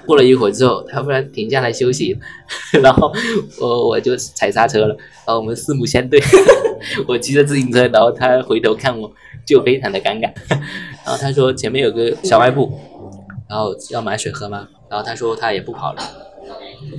[0.05, 2.17] 过了一会儿之后，他忽然停下来休息，
[2.81, 3.11] 然后
[3.59, 6.19] 我我就踩刹车了，然后我们四目相对，
[7.07, 9.11] 我骑着自行车，然后他回头看我，
[9.45, 10.31] 就非常的尴尬，
[11.05, 12.79] 然后他说前面有个小卖部，
[13.47, 14.67] 然后要买水喝吗？
[14.89, 16.01] 然后他说他也不跑了，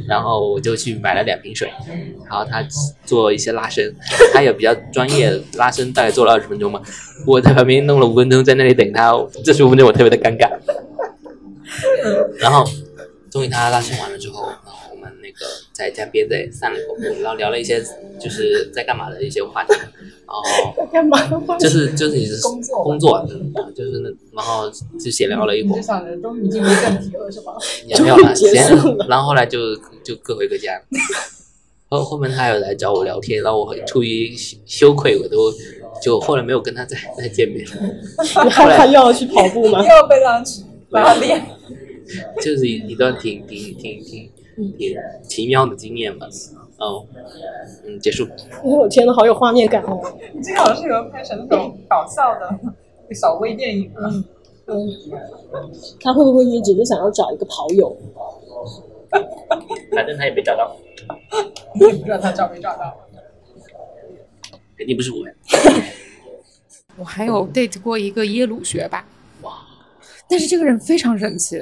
[0.09, 1.71] 然后我就去买了两瓶水，
[2.29, 2.63] 然后他
[3.05, 3.95] 做一些拉伸，
[4.33, 6.81] 他也比较专业，拉伸大概做了二十分钟嘛，
[7.27, 9.13] 我在旁边弄了五分钟，在那里等他，
[9.45, 10.51] 这十五分钟我特别的尴尬。
[12.39, 12.65] 然后
[13.31, 14.49] 终于他拉伸完了之后，
[15.23, 17.83] 那个在江边在散了口步，然后聊了一些
[18.21, 21.57] 就是在干嘛的一些话题，然后干嘛的话？
[21.59, 23.27] 就是就是你是工作工作，
[23.75, 27.53] 就是那然后就闲聊了一会儿，想着终于进入正题了是吧？
[27.87, 28.67] 也没有了，闲
[29.09, 30.81] 然后后来就就各回各家。
[31.89, 35.53] 后后面他有来找我聊天，然后我很出于羞羞愧，我都
[36.03, 37.67] 就后来没有跟他再再见面，
[38.45, 39.85] 你害怕又要去跑步吗？
[39.87, 41.45] 要被拉去拉练。
[42.43, 44.29] 就是一一段挺挺挺挺
[44.73, 46.27] 挺奇妙的经验吧。
[46.79, 47.07] 哦，
[47.85, 48.29] 嗯，结束。
[48.63, 50.01] 我天呐，好有画面感哦！
[50.33, 54.11] 你这好适合拍成那种搞笑的小微电影啊。
[54.67, 54.89] 嗯，
[56.01, 57.97] 他会不会是只是想要找一个跑友？
[59.95, 60.77] 反正他也没找到，
[61.75, 62.97] 也不知道他找没找到。
[64.77, 65.19] 肯定不是我。
[66.97, 69.05] 我还有 date 过一个耶鲁学霸，
[69.43, 69.53] 哇！
[70.29, 71.61] 但是这个人非常神奇，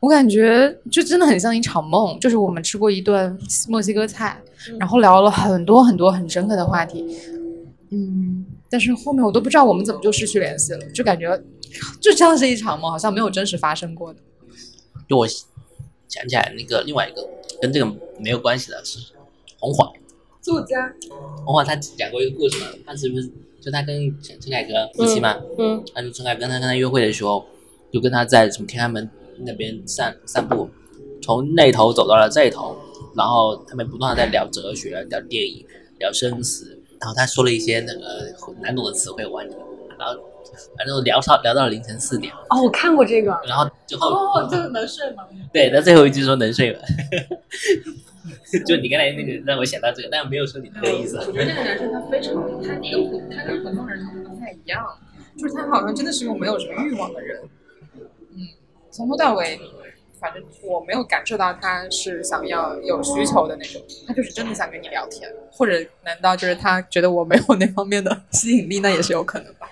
[0.00, 2.18] 我感觉就真的很像一场梦。
[2.18, 4.40] 就是我们吃过一顿墨西哥菜，
[4.78, 7.06] 然后聊了很多很多很深刻的话题，
[7.90, 11.40] 嗯，但是后面我都不知道我们怎么就失去联系了，就感觉
[12.00, 14.20] 就像是一场梦，好像没有真实发生过的。
[15.08, 15.26] 就我
[16.08, 17.28] 想起来那个另外一个
[17.60, 17.86] 跟这个
[18.18, 18.98] 没有关系的是
[19.58, 19.92] 红华，
[20.40, 20.92] 作家，
[21.44, 25.36] 红华他讲过一个故事嘛，他是不是就他跟陈陈凯歌夫妻嘛？
[25.58, 27.44] 嗯他就陈凯歌他跟他约会的时候，
[27.92, 29.10] 就跟他在什么天安门
[29.44, 30.68] 那边散散步，
[31.22, 32.76] 从那头走到了这头，
[33.16, 35.66] 然后他们不断的在聊哲学、聊电影、
[35.98, 39.62] 聊生死，然后他说了一些那个难懂的词汇，我忘记了，
[39.98, 40.14] 然后
[40.76, 43.30] 反正聊到聊到了凌晨四点，哦，我看过这个。
[43.46, 45.24] 然后最后哦，这个能睡吗？
[45.52, 46.78] 对，他最后一句说能睡吗，
[48.66, 51.16] 就你刚才那个让我想到这个，但没有说你那个意思。
[51.18, 54.84] 我觉得那个男生他非常，他跟普他跟普通人不太一样，
[55.36, 57.40] 就是他好像真的是个没有什么欲望的人。
[58.32, 58.46] 嗯，
[58.90, 59.58] 从头到尾，
[60.18, 65.72] 反正我没有感受到他是想要有需求的那种，他就是真的想跟你聊天，或者
[66.04, 69.68] 难道就是他觉得我没有那方面的 吸引力，那也是有可能吧。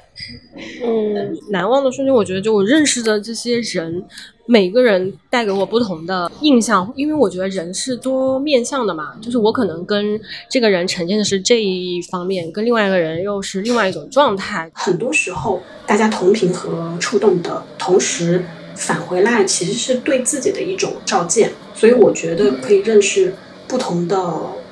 [0.85, 4.05] 嗯，难忘的瞬间，我觉得就我认识的这些人，
[4.47, 14.69] 每个人带给我不同的印象，因为我觉得人是多面向的嘛，就是我可能跟这个人呈现的是这一方面，跟另外一个人又是另外一种状态。
[14.75, 18.45] 很多时候，大家同频和触动的同时，
[18.79, 21.51] 返回来其实是对自己的一种照见。
[21.75, 23.35] 所以我觉得可以认识
[23.67, 24.17] 不同的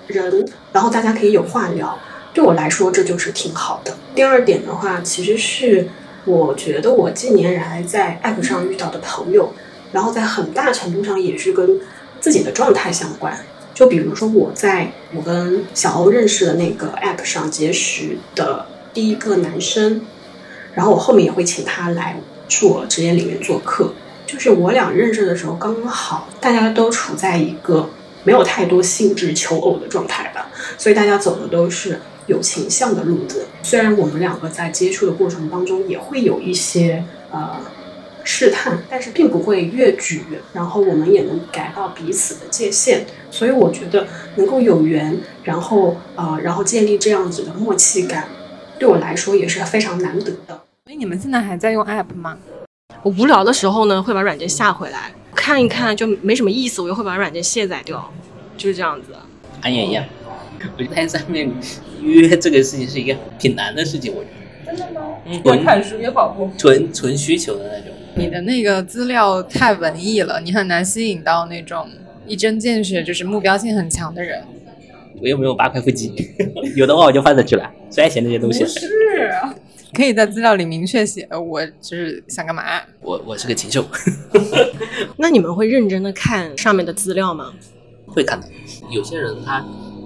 [0.07, 1.99] 人，然后大家可以有话聊。
[2.33, 3.97] 对我来说，这就是挺好的。
[4.15, 5.89] 第二点的话，其实是
[6.25, 9.53] 我觉得我近年来在 App 上遇到的朋友，
[9.93, 11.81] 然后在很大程度上也是跟
[12.21, 13.39] 自己的状态相关。
[13.73, 20.03] 就比如说我在我跟小欧认识的那个 App 上结识的第一个男生，
[20.75, 23.93] 然后我后面也会请他来去我职业里面做客。
[24.27, 27.89] 就是我俩认识的时候，刚好大家都处在一个
[28.25, 33.47] 没有太多兴致求偶的状态吧，所以大家走的都是有情向的路子。
[33.63, 37.61] 虽然我们两个在接触的过程当中也会有一些呃
[38.25, 43.07] 试探，但是并不会越矩，然后我们也能改到彼此的界限。
[43.31, 48.27] 所以我觉得能够有缘，然后呃，然后建立这样子的默契感，
[48.77, 50.63] 对我来说也是非常难得的。
[50.87, 52.39] 所以你们现在还在用 App 吗？
[53.03, 58.09] 我无聊的时候呢，会把软件下回来看一看，就没什么意思，我又会把软件卸载掉，
[58.57, 59.09] 就是这样子。
[59.63, 60.05] 俺也一样，
[60.79, 61.51] 我觉得在上面
[62.03, 64.77] 约这个事情是一个挺难的事情，我觉得。
[64.77, 65.09] 真的吗？
[65.25, 66.49] 嗯，约看书，约跑步。
[66.57, 67.89] 纯纯需求的那种。
[68.15, 71.89] 你的那个资料太文艺了，你很难吸引到那种
[72.29, 74.41] 一针见血，就是目标性很强的人。
[75.21, 76.15] 我又没有八块腹肌，
[76.77, 78.65] 有的话我就放上去了，筛选那些东西。
[78.65, 78.89] 是，
[79.97, 82.63] 可以在资料里明确写我就是想干嘛。
[83.01, 83.83] 我我是个禽兽，
[85.17, 87.53] 那你们会认真的看上面的资料吗？
[88.07, 88.47] 会看的。
[88.91, 89.65] 有些人他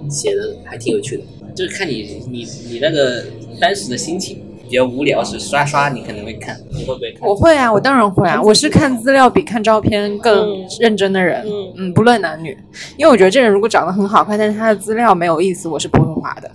[0.09, 1.23] 写的还挺有趣的，
[1.53, 3.25] 就是看你你你那个
[3.59, 4.41] 当时的心情。
[4.71, 7.27] 比较无聊时刷刷，你可能会看，你会不会看？
[7.27, 11.43] 我会啊，我当然会啊，我是看资料比看照片更认真的人。
[11.45, 12.57] 嗯嗯，不论男女，
[12.95, 16.49] 因为我觉得这人如果长得很好看，但是他的资料没有意思，我是不会划的。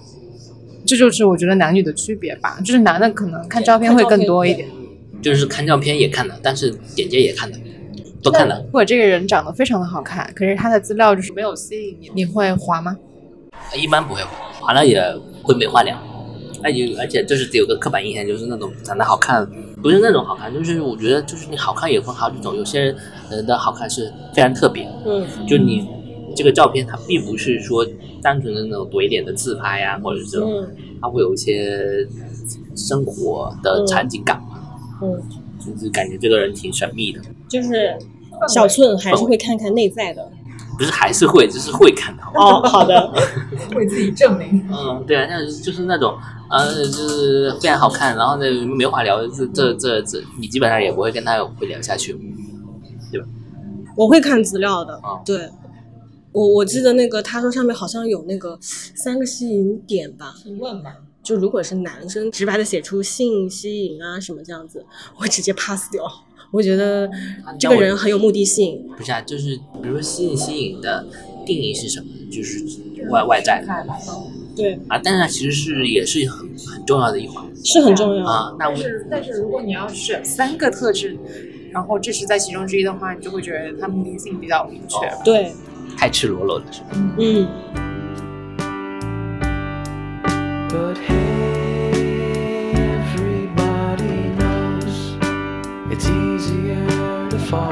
[0.87, 4.69] 这就是我觉得男女的区别吧，就是男的可能看照片会更多一点。
[5.23, 7.59] 就是看照片也看的，但是简介也看的，
[8.23, 8.63] 都看的。
[8.67, 12.97] 如果这个人长得非常的好看，可是他的资料就是没有吸引你，你会滑吗？
[13.75, 14.21] 一般不会，
[14.61, 15.03] 滑了也
[15.43, 15.97] 会没话聊。
[16.63, 19.45] 而且而且就是有个刻板印象，就是那种长得好看，
[19.83, 22.95] 不是那种好看，就是我觉得就是你好看也分好几种，有些
[23.31, 25.89] 人的好看是非常特别，嗯，就你
[26.37, 27.85] 这个照片它并不是说
[28.23, 30.69] 单纯的那种怼脸的自拍啊、或者是这种，嗯
[31.01, 32.07] 它会有一些
[32.77, 34.61] 生活的场景感嘛，
[35.03, 35.23] 嗯，
[35.59, 37.99] 就是感觉这个人挺神秘的，就是
[38.49, 40.31] 小寸还是会看看内在的。
[40.79, 42.31] 不是还是会，就是会看到。
[42.35, 43.11] 哦，好的，
[43.75, 44.63] 为自己证明。
[44.71, 46.15] 嗯，对啊，那就是那种，
[46.51, 48.45] 呃，就是非常好看，然后呢
[48.77, 52.13] 没话聊，这这这这，你基本上也不会跟他会聊下去。
[53.11, 53.27] 对吧
[53.97, 55.23] 我会看资料的哦。
[55.25, 55.49] 对，
[56.37, 64.85] 我我记得那个他说上面好像有那个三个吸引点吧，提问吧，就如果是男生直白的写出性吸引啊什么这样子，
[65.17, 66.05] 我会直接 pass 掉。
[66.51, 67.11] 我觉得
[67.59, 68.87] 这个人很有目的性。
[68.99, 71.07] 不是啊，就是比如说吸引吸引的
[71.47, 72.07] 定义是什么？
[72.31, 72.63] 就是
[73.09, 73.65] 外外在
[74.55, 78.27] 对，啊，但是它其实是也是很很重要的一环是很重要。
[78.27, 78.55] 啊。
[78.59, 81.17] 那我但是但是如果你要选三个特质，
[81.73, 84.99] 然后这是在其中之一的话，你就会觉得他目的性比较明确。
[85.25, 85.53] 对，
[85.97, 86.89] 太赤裸裸了，是吧？
[87.19, 87.49] 嗯
[90.69, 91.93] ，But hey,
[93.15, 95.17] everybody knows
[95.91, 96.87] it's easier
[97.31, 97.71] to fall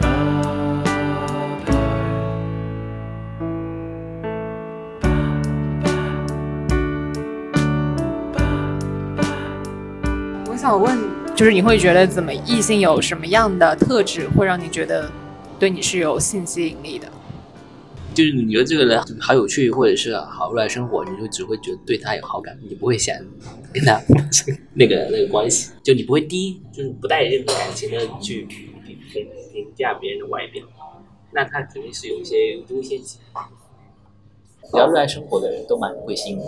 [0.00, 0.36] apart.
[10.48, 10.98] 我想问，
[11.34, 15.10] 就是你会觉得怎么异性有什么样的特质会让你觉得
[15.58, 17.06] 对你是有性吸引力的？
[18.14, 23.14] 就是你觉得这个人好有趣，或者是好热爱生活，你就只会觉得对他有好感，你不会想
[23.72, 28.68] 跟他发生那个那个关系，就你不会第一就是不带任何感情的去评
[29.12, 30.64] 评评价别人的外表，
[31.32, 33.18] 那他肯定是有一些优先级。
[34.68, 36.44] 比较热爱生活的人都蛮会心的。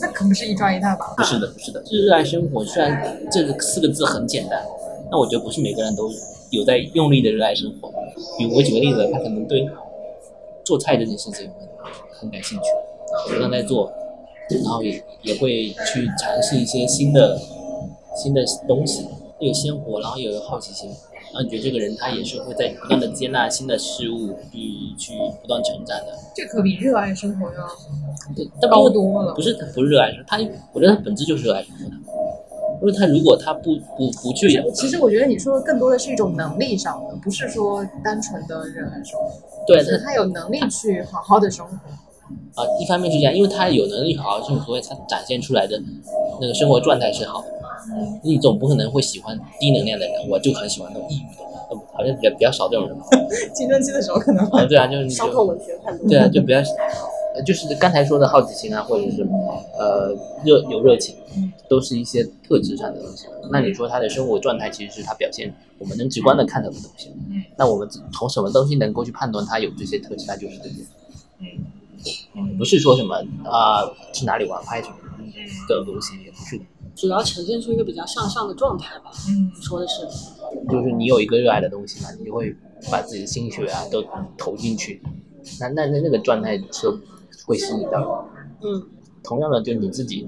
[0.00, 1.06] 那可不是一抓一大把。
[1.14, 2.64] 不是的，不是的，就是热爱生活。
[2.64, 4.60] 虽然这四个字很简单，
[5.08, 6.10] 但我觉得不是每个人都
[6.54, 7.92] 有在用力的热爱生活。
[8.38, 9.68] 比如我举个例子，他可能对
[10.64, 12.64] 做菜这件事情很很感兴趣，
[13.32, 13.92] 不断在做，
[14.50, 17.38] 然后也也会去尝试一些新的
[18.16, 19.06] 新的东西，
[19.40, 20.88] 又有鲜活，然后又有好奇心。
[21.32, 25.12] 然后你觉得这个人他也是会在不断的接纳新的事物，去去
[25.42, 26.16] 不断成长的。
[26.32, 27.66] 这可比热爱生活要
[28.36, 30.38] 对，但高多了不是他不是热爱他
[30.72, 31.96] 我觉得他本质就是热爱生活的。
[32.84, 39.30] 因为他如果他不不不去其实我觉得你说的更多的是一种能力上的，不是说单纯的热爱生活，
[39.66, 41.72] 对他他有能力去好好的生活。
[42.54, 45.80] 啊，一方面是这样，因为他有能力好好生活，所以他展现出来的
[46.40, 47.46] 那个生活状态是好的。
[48.22, 51.44] 你总不可能会喜欢低能量的人，我就很喜欢那种抑郁的
[51.92, 53.04] 好像比较比较少这种人吧。
[53.54, 56.08] 青春期的时候可能啊，对啊，就是你 伤透就文学判断。
[56.08, 56.60] 对啊， 就比较，
[57.34, 59.22] 呃就是刚才说的好奇心啊，或者是
[59.78, 61.16] 呃热有热情，
[61.68, 63.26] 都是一些特质上的东西。
[63.50, 67.10] 那你说他的生活状态其实是他表现我们能直观的看到的东西。
[67.28, 70.84] 嗯，那我们从什么东西能够去判断他有这些特质，他就是这些。
[72.34, 74.94] 嗯，不是说什么啊、去哪里玩拍什么
[75.68, 76.64] 这种东西，也不是的。
[76.94, 79.10] 主要呈现出一个比较向上的状态吧。
[79.28, 80.02] 嗯，说的是，
[80.70, 82.54] 就是你有一个热爱的东西嘛，你就会
[82.92, 84.04] 把自己的心血啊都
[84.38, 85.02] 投进去，
[85.58, 86.86] 那那那那个状态是
[87.46, 88.28] 会吸引到。
[88.62, 88.82] 嗯，
[89.22, 90.26] 同样的，就你自己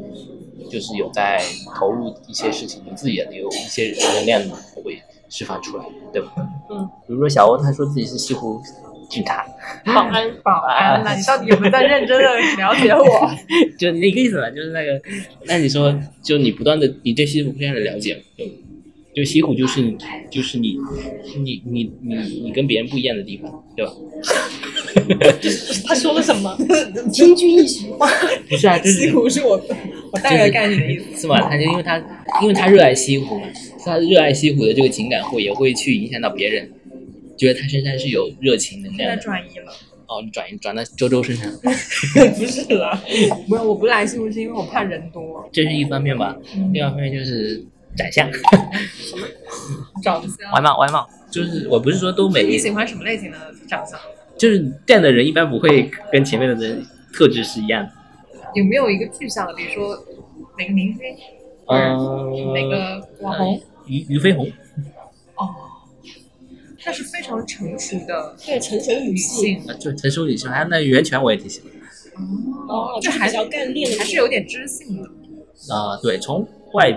[0.71, 1.41] 就是有在
[1.75, 4.43] 投入一些事情，你自己也有一些能量
[4.85, 6.33] 会释放出来，对吧？
[6.71, 8.61] 嗯，比如说小欧，他说自己是西湖
[9.09, 9.47] 警察，
[9.85, 12.25] 保安，保安那，你到底有没有在认真的
[12.57, 13.31] 了解我？
[13.79, 15.01] 就那个意思嘛，就是那个，
[15.45, 18.45] 那你说，就你不断的，你对西湖非常的了解，就
[19.15, 19.97] 就西湖就是你，
[20.31, 20.77] 就是你，
[21.39, 23.93] 你你你你跟别人不一样的地方，对吧？
[25.87, 26.57] 他说了什么？
[27.13, 28.09] 听君一席话。
[28.49, 29.61] 不是啊，就是西湖是我
[30.13, 31.23] 我大概概念的意思。
[31.23, 31.41] 是吧？
[31.51, 31.99] 他就因为他
[32.43, 33.47] 因为他热爱西湖嘛，
[33.85, 36.71] 他热爱西湖的这个情感会也会去影响到别人，
[37.37, 39.23] 觉得他身上是有热情能量的。
[39.23, 39.73] 转移了，
[40.07, 43.03] 哦，你转移转到周周身上， 不是了，
[43.49, 46.37] 不是我不来西湖是因为我怕人多，这是一方面吧。
[46.73, 47.65] 另外一方面就是
[47.97, 48.31] 长相，
[50.03, 50.53] 长相。
[50.53, 53.99] 外貌外貌，就是我不是说都美，你喜欢什么类型的长相？
[54.39, 57.93] 就是这样的人一般不会跟前面的人特质是一样的。
[58.55, 59.55] 有没有一个具象的？
[59.55, 59.97] 比如说
[60.59, 61.01] 哪个明星，
[61.67, 63.61] 嗯，哪个网红？
[63.87, 64.47] 俞俞飞鸿，
[65.37, 65.55] 哦，
[66.85, 69.59] 那是非常成熟的对，成熟女女性。
[69.69, 71.71] 啊就成熟女性，还有那袁泉我也挺喜欢
[72.69, 75.09] 哦，这还就是要干练，还是有点知性的。
[75.75, 76.91] 啊、对，从外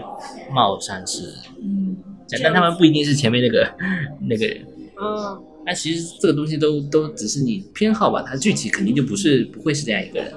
[0.51, 1.97] 貌上是，嗯，
[2.41, 3.72] 但他们不一定是前面那个
[4.22, 4.66] 那个人。
[5.01, 10.34] 嗯，那其实这个东西都都只是你偏好吧，他具体肯定就不是不会是这样一个人。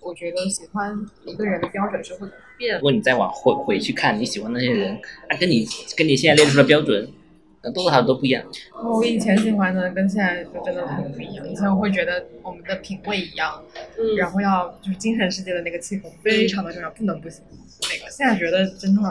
[0.00, 2.28] 我觉得喜欢一个人的标准是会
[2.58, 2.82] 变如。
[2.82, 4.98] 果你再往回回去看你喜欢那些人，
[5.30, 5.66] 他跟你
[5.96, 7.08] 跟你现在列出的标准，
[7.62, 8.44] 多多少少都不一样。
[8.84, 11.48] 我以前喜欢的跟现在就真的很不一样。
[11.50, 13.64] 以前我会觉得我们的品味一样，
[13.98, 17.42] 嗯然后要就是精神世界的那个气候非常的重要，不能不行。
[17.80, 19.02] 那个现在觉得真的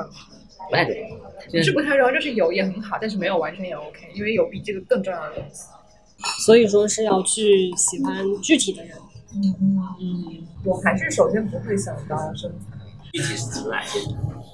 [0.69, 1.09] 不太对，
[1.51, 5.67] 不是不太重要，就是有也很好，但是没有完全也 OK，因为有比这个更重要的东西。
[6.45, 8.97] 所以说是要去喜欢具体的人。
[9.33, 9.53] 嗯
[9.99, 12.77] 嗯，我还是首先不会想到身材。
[13.11, 13.99] 具体是指哪些？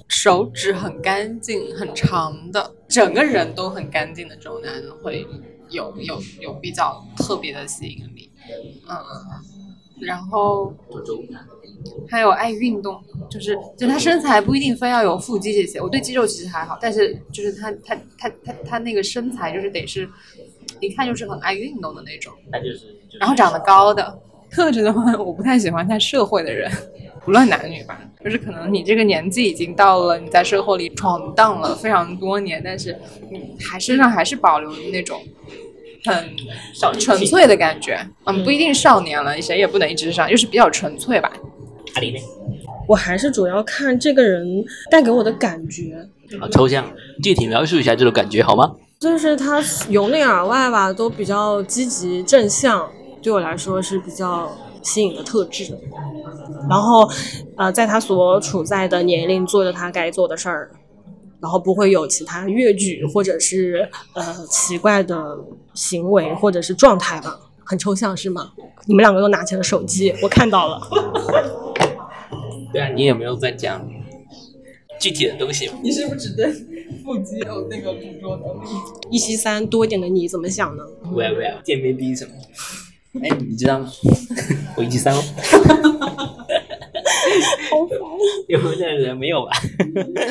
[0.08, 5.26] 手指很干净、很长的，整个人都很干净的这种男人会
[5.70, 8.30] 有有有比较特别的吸引力。
[8.88, 8.96] 嗯，
[10.00, 10.74] 然后
[12.08, 13.02] 还有爱运动，
[13.32, 20.08] 就是就他身材不一定非要有腹肌这些，我对肌肉其实还好，但是就是他他他他他那个身材就是得是，
[20.80, 22.32] 一看就是很爱运动的那种。
[22.50, 22.78] 那就是，
[23.08, 24.20] 就是然后长得高的。
[24.50, 26.70] 特质的话，我不太喜欢太社会的人，
[27.24, 32.94] 不论男女吧，就是可能你这个年纪已经到了，你在社会里闯荡了非常多年，但是
[33.30, 35.18] 你还身上还是保留那种
[36.04, 37.98] 很纯粹的感觉。
[38.26, 41.32] 嗯，不一定少年了，谁也不能一直上，就是比较纯粹吧。
[41.94, 42.18] 阿里呢？
[42.88, 46.08] 我还是主要看这个人带给我的感觉，
[46.40, 46.84] 好抽象，
[47.22, 48.74] 具体描述一下这种感觉好吗？
[48.98, 52.88] 就是他由内而外吧，都比较积极正向，
[53.20, 54.50] 对我来说是比较
[54.82, 55.76] 吸引的特质。
[56.70, 57.10] 然后，
[57.56, 60.70] 呃，在他所处在的年龄做着他该做的事儿，
[61.40, 65.36] 然后不会有其他越矩或者是呃奇怪的
[65.74, 67.38] 行为或者是状态吧。
[67.64, 68.52] 很抽象是吗？
[68.86, 70.80] 你们两个都拿起了手机，我看到了。
[72.72, 73.86] 对啊，你有没有在讲
[75.00, 75.70] 具体的东西？
[75.82, 76.52] 你是不是只对
[77.04, 78.68] 腹肌有那个捕捉能力？
[79.10, 80.84] 一七三多一点的你怎么想呢？
[81.12, 82.32] 不要不要，见面第一什么？
[83.22, 83.90] 哎，你知道吗？
[84.76, 85.22] 我一七三哦。
[87.70, 87.98] 好烦。
[88.48, 89.16] 有没有这样的人？
[89.16, 89.50] 没有吧？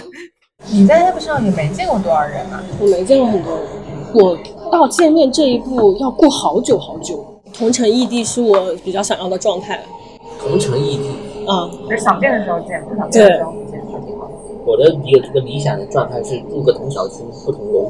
[0.71, 2.63] 你在 App 上也没见过多少人啊？
[2.79, 3.67] 我没见过很多人，
[4.13, 4.37] 我
[4.71, 7.41] 到见面这一步要过好久好久。
[7.53, 9.83] 同城异地是我比较想要的状态。
[10.39, 11.09] 同城异地，
[11.51, 14.33] 啊、就是想见的时候见，不想见的时候不见，挺好的。
[14.65, 17.89] 我的一个这个理想的状态是住个同小区不同楼，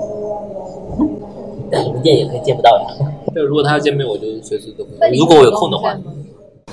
[1.69, 2.87] 但不见也可以见不到呀。
[3.35, 4.91] 就如果他要见面，我就随时都会。
[5.17, 5.95] 如果我有空的话，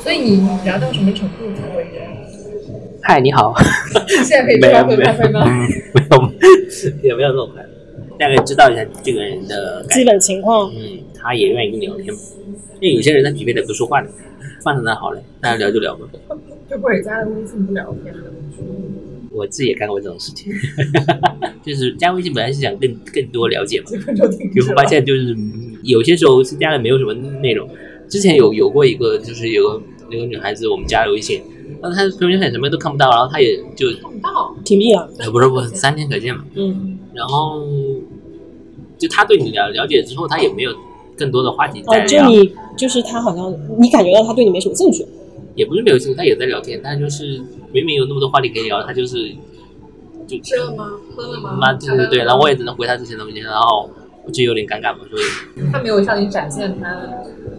[0.02, 2.08] 所以你聊到什么程度才会约？
[3.02, 3.54] 嗨，你好。
[4.24, 5.44] 现在可以没有没有咖啡吗？
[5.94, 6.32] 没有，
[7.02, 7.62] 也没有那么快。
[8.18, 10.70] 大概知道一下这个人的基本情况。
[10.74, 12.20] 嗯，他也愿意跟你聊天嘛。
[12.80, 14.08] 因为有些人他匹配的不说话的，
[14.68, 16.06] 饭在那好嘞，大家聊就聊吧。
[16.70, 18.20] 就或者加了微信不聊天了。
[19.30, 20.52] 我自己也干过这种事情，
[21.62, 27.68] 就是加微信本来是想更更多了解嘛，结果就发现就是嗯有些时候是加了没有什么内容。
[28.08, 31.40] 之前有有过一个，就是有个有个女孩子，我们加了微信，
[31.80, 34.54] 然后她朋友圈什么都看不到，然后她也就看不到。
[34.64, 35.08] 屏蔽了。
[35.18, 37.62] 呃不是不是三天可见嘛，嗯，然后
[38.98, 40.74] 就她对你了了解之后，她也没有
[41.18, 45.04] 更多的话题再哦，就，你就是他好像你感觉到他对你没什么兴趣。
[45.54, 47.42] 也不是没有兴趣，他也在聊天，但就是
[47.72, 49.34] 明明有那么多话题可以聊，他就是
[50.26, 50.92] 就吃了吗？
[51.16, 51.58] 喝了吗？
[51.60, 53.90] 妈对对对，然后我也只能回他这些东西，然后
[54.24, 55.22] 我就有点尴尬嘛，所以
[55.72, 56.94] 他没有向你展现他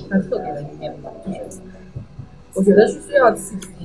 [0.10, 1.60] 他特别的一面吧，就是
[2.54, 3.79] 我觉得是需要刺激的。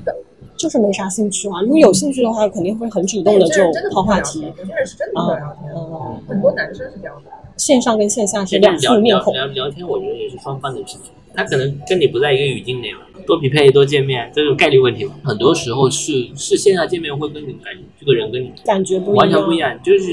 [0.56, 1.60] 就是没啥兴趣啊。
[1.62, 4.40] 如果有兴趣的话，肯定会很主动的就真的抛话题。
[4.42, 7.30] 有些人是真的不会聊天，嗯，很多男生是这样的。
[7.56, 9.34] 线上跟线下是两这样聊副面孔。
[9.34, 11.00] 聊聊聊天，我觉得也是双方的事情。
[11.34, 15.14] 他可能跟你不在一个语境内嘛，多匹配多见面，这种概率问题嘛。
[15.24, 19.16] 很多时候是是线下见面会跟你感这个人跟你感觉不一样。
[19.16, 19.56] 完全不一。
[19.58, 20.12] 样，就是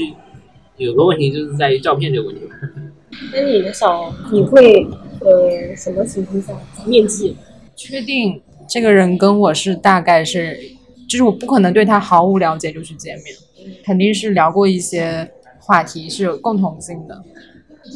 [0.76, 2.54] 有个问题就是在于照片这个问题嘛。
[3.32, 4.86] 那你的小你会
[5.20, 6.52] 呃什么情况下
[6.86, 7.36] 面基？
[7.74, 10.58] 确定这个人跟我是大概是，
[11.08, 13.26] 就是我不可能对他毫无了解就去见面，
[13.84, 17.22] 肯定是聊过一些话题是有共同性的。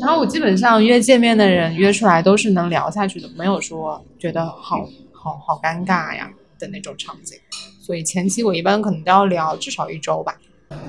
[0.01, 7.39] 然后我基本上约见面的人约出来都是能聊下去的，没有说觉得好好好尴尬呀的那种场景。
[7.81, 10.37] 所以前期我一般可能都要聊至少一周吧。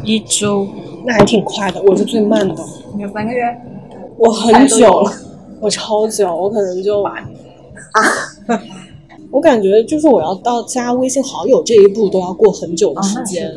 [0.04, 0.68] 一周，
[1.06, 1.80] 那还挺快的。
[1.84, 2.66] 我是最慢的，
[2.96, 3.44] 你有三个月？
[4.18, 5.12] 我很久了，
[5.62, 7.24] 我超久，我可能就啊，
[9.32, 13.54] 我感觉就是我要到加微信好友这一步都要过很久的时间。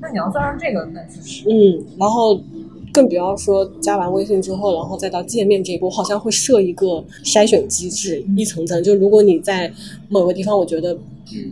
[0.00, 2.40] 那你要算上这个，那就是嗯，然后
[2.92, 8.82] 更不要说加完微信之后，然后再到见面这一步，好像会设一个筛选机制，一层层。
[8.82, 9.70] 就如果你在
[10.08, 10.96] 某个地方我觉得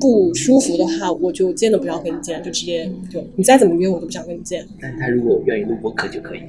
[0.00, 4.66] 不舒服的话，我就见都不要跟你见，就直接就你再怎么约我都不想跟你见。
[4.80, 6.40] 但他如果愿意录播客就可以。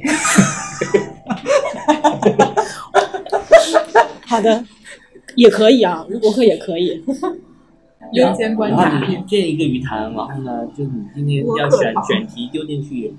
[4.26, 4.64] 好的，
[5.36, 7.04] 也可以啊，录播课也可以。
[8.14, 9.08] 优先观然后察。
[9.08, 13.14] 你建一个鱼塘，然后呢，就你今天要选选题丢进去，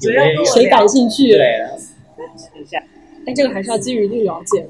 [0.00, 0.44] 有谁？
[0.44, 1.32] 谁感兴趣？
[1.32, 1.66] 对，
[3.24, 4.68] 但这个还是要基于一定了解的。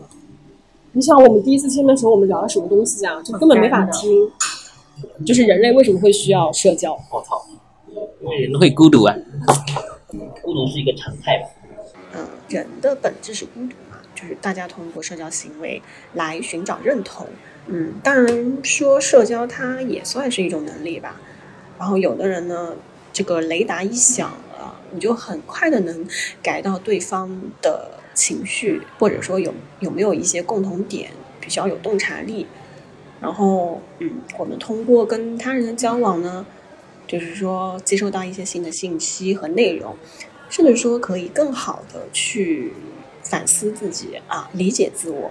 [0.93, 3.21] 你想，我们第一次见面的时候，我们聊了什么东西啊？
[3.23, 4.31] 就根本没法听。
[5.25, 6.93] 就是人类为什么会需要社交？
[7.13, 7.41] 我操，
[8.21, 9.15] 因为人会孤独啊，
[10.43, 11.49] 孤独是一个常态吧。
[12.15, 13.88] 嗯，人的本质是孤独嘛，
[14.19, 15.81] 就是大家通过社交行为
[16.15, 17.29] 来寻找认同。
[17.69, 21.21] 嗯，当然说社交它也算是一种能力吧。
[21.79, 22.75] 然后有的人呢，
[23.13, 26.05] 这个雷达一响了，你就很快的能
[26.43, 31.11] 改到对方的情绪，或者说有有没有一些共同点，
[31.41, 32.49] 比较有洞察力。
[33.21, 36.45] 然后，嗯，我们通过跟他人的交往呢，
[37.07, 39.97] 就是说接收到一些新的信息和内容，
[40.49, 42.73] 甚至说可以更好的去
[43.23, 45.31] 反思自己啊，理解自我，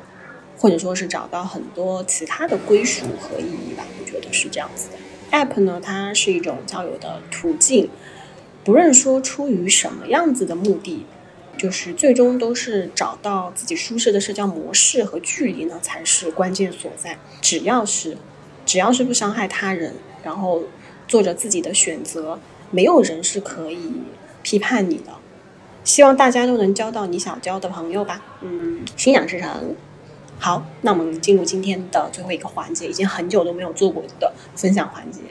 [0.57, 3.83] 或者说是找到很多其他的归属和意义吧。
[3.99, 4.97] 我觉得是这样子的。
[5.37, 7.89] App 呢，它是一种交友的途径，
[8.63, 11.05] 不论说出于什么样子的目的。
[11.57, 17.17] 就是最终都是找到自己舒适的社交模式和距离呢，才是关键所在。
[17.41, 18.15] 只要是，
[18.63, 20.65] 只要是不伤害他人，然后
[21.07, 23.91] 做着自己的选择，没有人是可以
[24.43, 25.16] 批判你的。
[25.87, 28.21] 希望大家都能交到你想交的朋友吧。
[28.41, 29.49] 嗯，心想事成。
[30.37, 35.21] 好，那我们进入今天的最后一个环节，已经很久都没有做过的分享环节。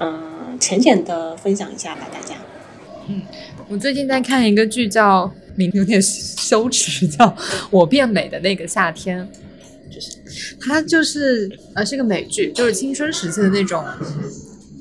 [0.00, 2.34] 嗯，浅浅的分享一下吧，大家。
[3.06, 3.22] 嗯，
[3.68, 5.32] 我最近在看一个剧叫。
[5.56, 7.26] 名有点羞耻，叫
[7.70, 9.28] 《我变美的那个夏天》，
[9.94, 10.16] 就是
[10.58, 13.84] 它就是呃是个美剧，就是青春时期的那种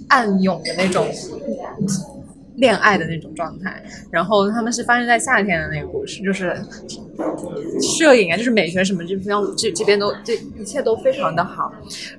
[0.08, 1.06] 暗涌的那种
[2.60, 3.84] 恋爱的那种状态。
[4.12, 6.56] 然后他们是发生在夏天的那个故事，就是
[7.98, 11.72] 摄影啊，就是美学什么，这方这这边都这一切都非常的好。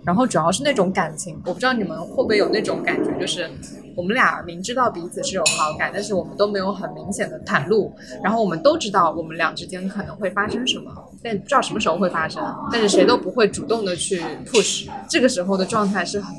[0.05, 3.49] 然后主要是那种感情，我不知道你们会不会有那种感觉，就是。
[3.97, 7.93] 我们俩明知道彼此是有好感，但是我们都没有很明显的袒露。
[8.23, 10.91] 然后我们都知道我们俩之间可能会发生什么，
[11.23, 12.43] 但不知道什么时候会发生。
[12.73, 14.89] 但是谁都不会主动的去 push。
[15.09, 16.35] 这个时候的状态是很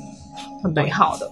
[0.64, 1.30] 很美好的，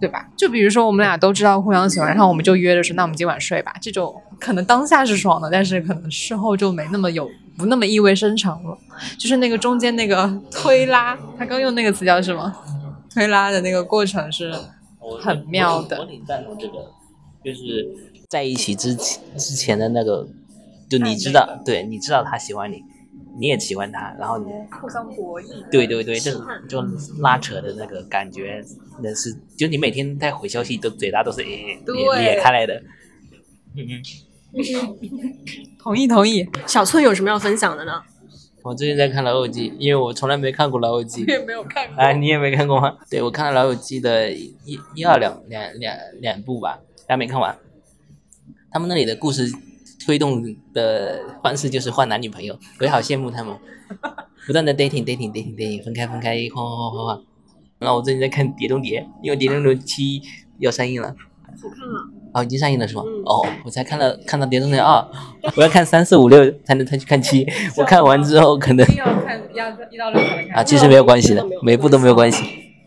[0.00, 0.28] 对吧？
[0.36, 3.74] 就比如说我们俩都知道互相喜欢，然后我们就约着说，那我们今晚睡吧。
[3.80, 8.78] 这种可能当下是爽的，但是可能事后就没那么有不那么意味深长了。
[9.18, 12.54] 就是那个中间那个 推拉，他刚用那个词叫什么？
[13.12, 14.52] 推拉的那个过程是。
[15.22, 16.74] 很妙的，我挺赞同这个，
[17.42, 17.88] 就是
[18.28, 20.28] 在一起之前之前的那个，
[20.86, 22.84] 就你知道，对，你知道他喜欢你，
[23.38, 24.46] 你也喜欢他，然后你
[24.80, 26.32] 互相博弈，对对对，就
[26.68, 26.82] 就
[27.20, 28.62] 拉扯的那个感觉，
[29.02, 31.78] 那是就你每天在回消息都嘴巴都是咧
[32.16, 32.82] 咧开来的，
[33.76, 34.02] 嗯嗯，
[35.78, 36.48] 同意同意。
[36.66, 38.02] 小翠有什么要分享的呢？
[38.64, 41.96] 我最近在看《老友记》，因为我从来没看过《老友记》， 也没有看过。
[41.96, 42.98] 哎，你也没看过吗？
[43.08, 47.56] 对，我看了《老友记》的一、一二两两两两部吧，还没看完。
[48.70, 49.50] 他们那里的故事
[50.04, 50.42] 推动
[50.72, 53.56] 的方式就是换男女朋友，我也好羡慕他们，
[54.46, 57.24] 不断的 dating dating dating dating，分开分开，换换换换换。
[57.78, 60.20] 然后我最近在看《碟中谍》，因为《碟中谍七》
[60.58, 61.14] 要上映了。
[61.62, 62.10] 我看了。
[62.34, 63.02] 哦，已经上映了是吗？
[63.24, 64.92] 哦，我才看了看到《碟中谍二》，
[65.56, 67.46] 我要看三四五六才能再去看七。
[67.76, 72.44] 我看完之后可能要看要一到六才看啊，其实没有关系的，每部都没有关系。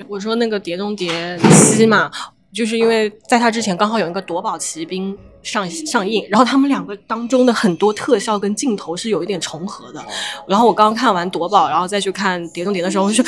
[0.07, 1.09] 我说那个《碟中谍
[1.39, 2.11] 七》嘛，
[2.53, 10.03] 就是因为在他之前刚好有一个《夺宝奇兵》上上映，然后他们两个当中的很多特效跟镜头是有一点重合的。
[10.47, 13.23] 然后我刚看完《夺宝》，然后再去看《碟中谍》的时候，我就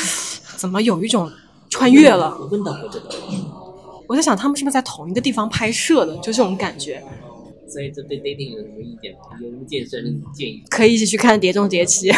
[0.56, 1.30] 怎么有一种
[1.70, 2.36] 穿越了？
[2.50, 3.08] 问到过这个。
[4.06, 6.14] 我在想，他们是不是在同一个地方拍摄的？
[6.18, 7.02] 就这种感觉。
[7.66, 9.38] 所以这对 dating 有什么意见吗？
[9.40, 10.62] 有什么健身建议？
[10.68, 12.10] 可以一起去看《碟中谍七》，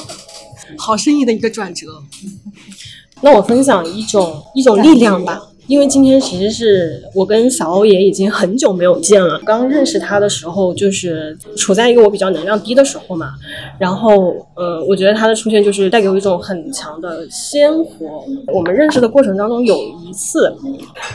[0.78, 2.02] 好生意的一个转折。
[3.20, 5.38] 那我分享一种一种力量吧。
[5.68, 9.38] 因为今天其实是我跟小欧也已经很久没有见了。
[9.44, 13.34] 刚认识他的时候，就是处在一个我比较能量低的时候嘛。
[13.78, 18.24] 然后，呃，我觉得他的出现就是带给我一种很强的鲜活。
[18.52, 20.50] 我们认识的过程当中，有一次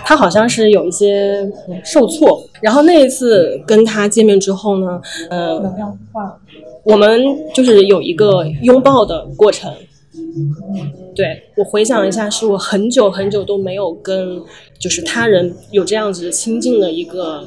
[0.06, 1.51] 他好像是有一些
[1.84, 5.01] 受挫，然后那一次跟他见面之后呢，
[5.32, 5.60] 呃，
[6.84, 7.20] 我们
[7.56, 9.74] 就是有一个拥抱的过程。
[11.16, 14.41] 对我回想一下，是我很久很久都没有跟
[14.80, 17.43] 就是他人有这样子亲近的一个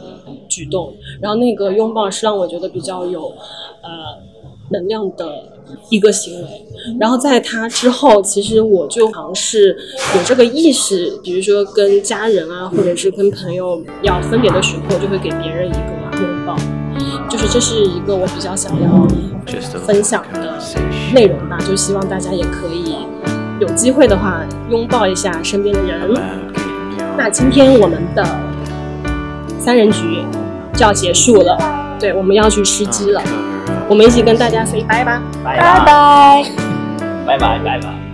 [0.48, 3.26] 举动，然后那个拥抱是让我觉得比较有
[3.82, 3.90] 呃
[4.70, 5.52] 能量的
[5.90, 6.48] 一个行为。
[7.00, 9.76] 然后在他之后，其实我就好像是
[10.16, 16.56] 有这个意识，比如说跟家人啊，或者是跟朋友要分别的时候，就会给别人一个拥抱，
[17.28, 19.06] 就是这是一个我比较想要
[19.84, 20.58] 分享的
[21.12, 22.94] 内容吧，就希望大家也可以。
[23.58, 26.10] 有机会的话，拥抱一下身边的人。
[27.16, 28.24] 那今天我们的
[29.58, 30.24] 三人局
[30.74, 31.58] 就要结束了。
[31.98, 33.22] 对，我们要去吃鸡了
[33.88, 35.22] 我们一起跟大家 say 拜吧。
[35.42, 36.44] 拜拜拜。
[37.26, 38.05] 拜拜拜拜。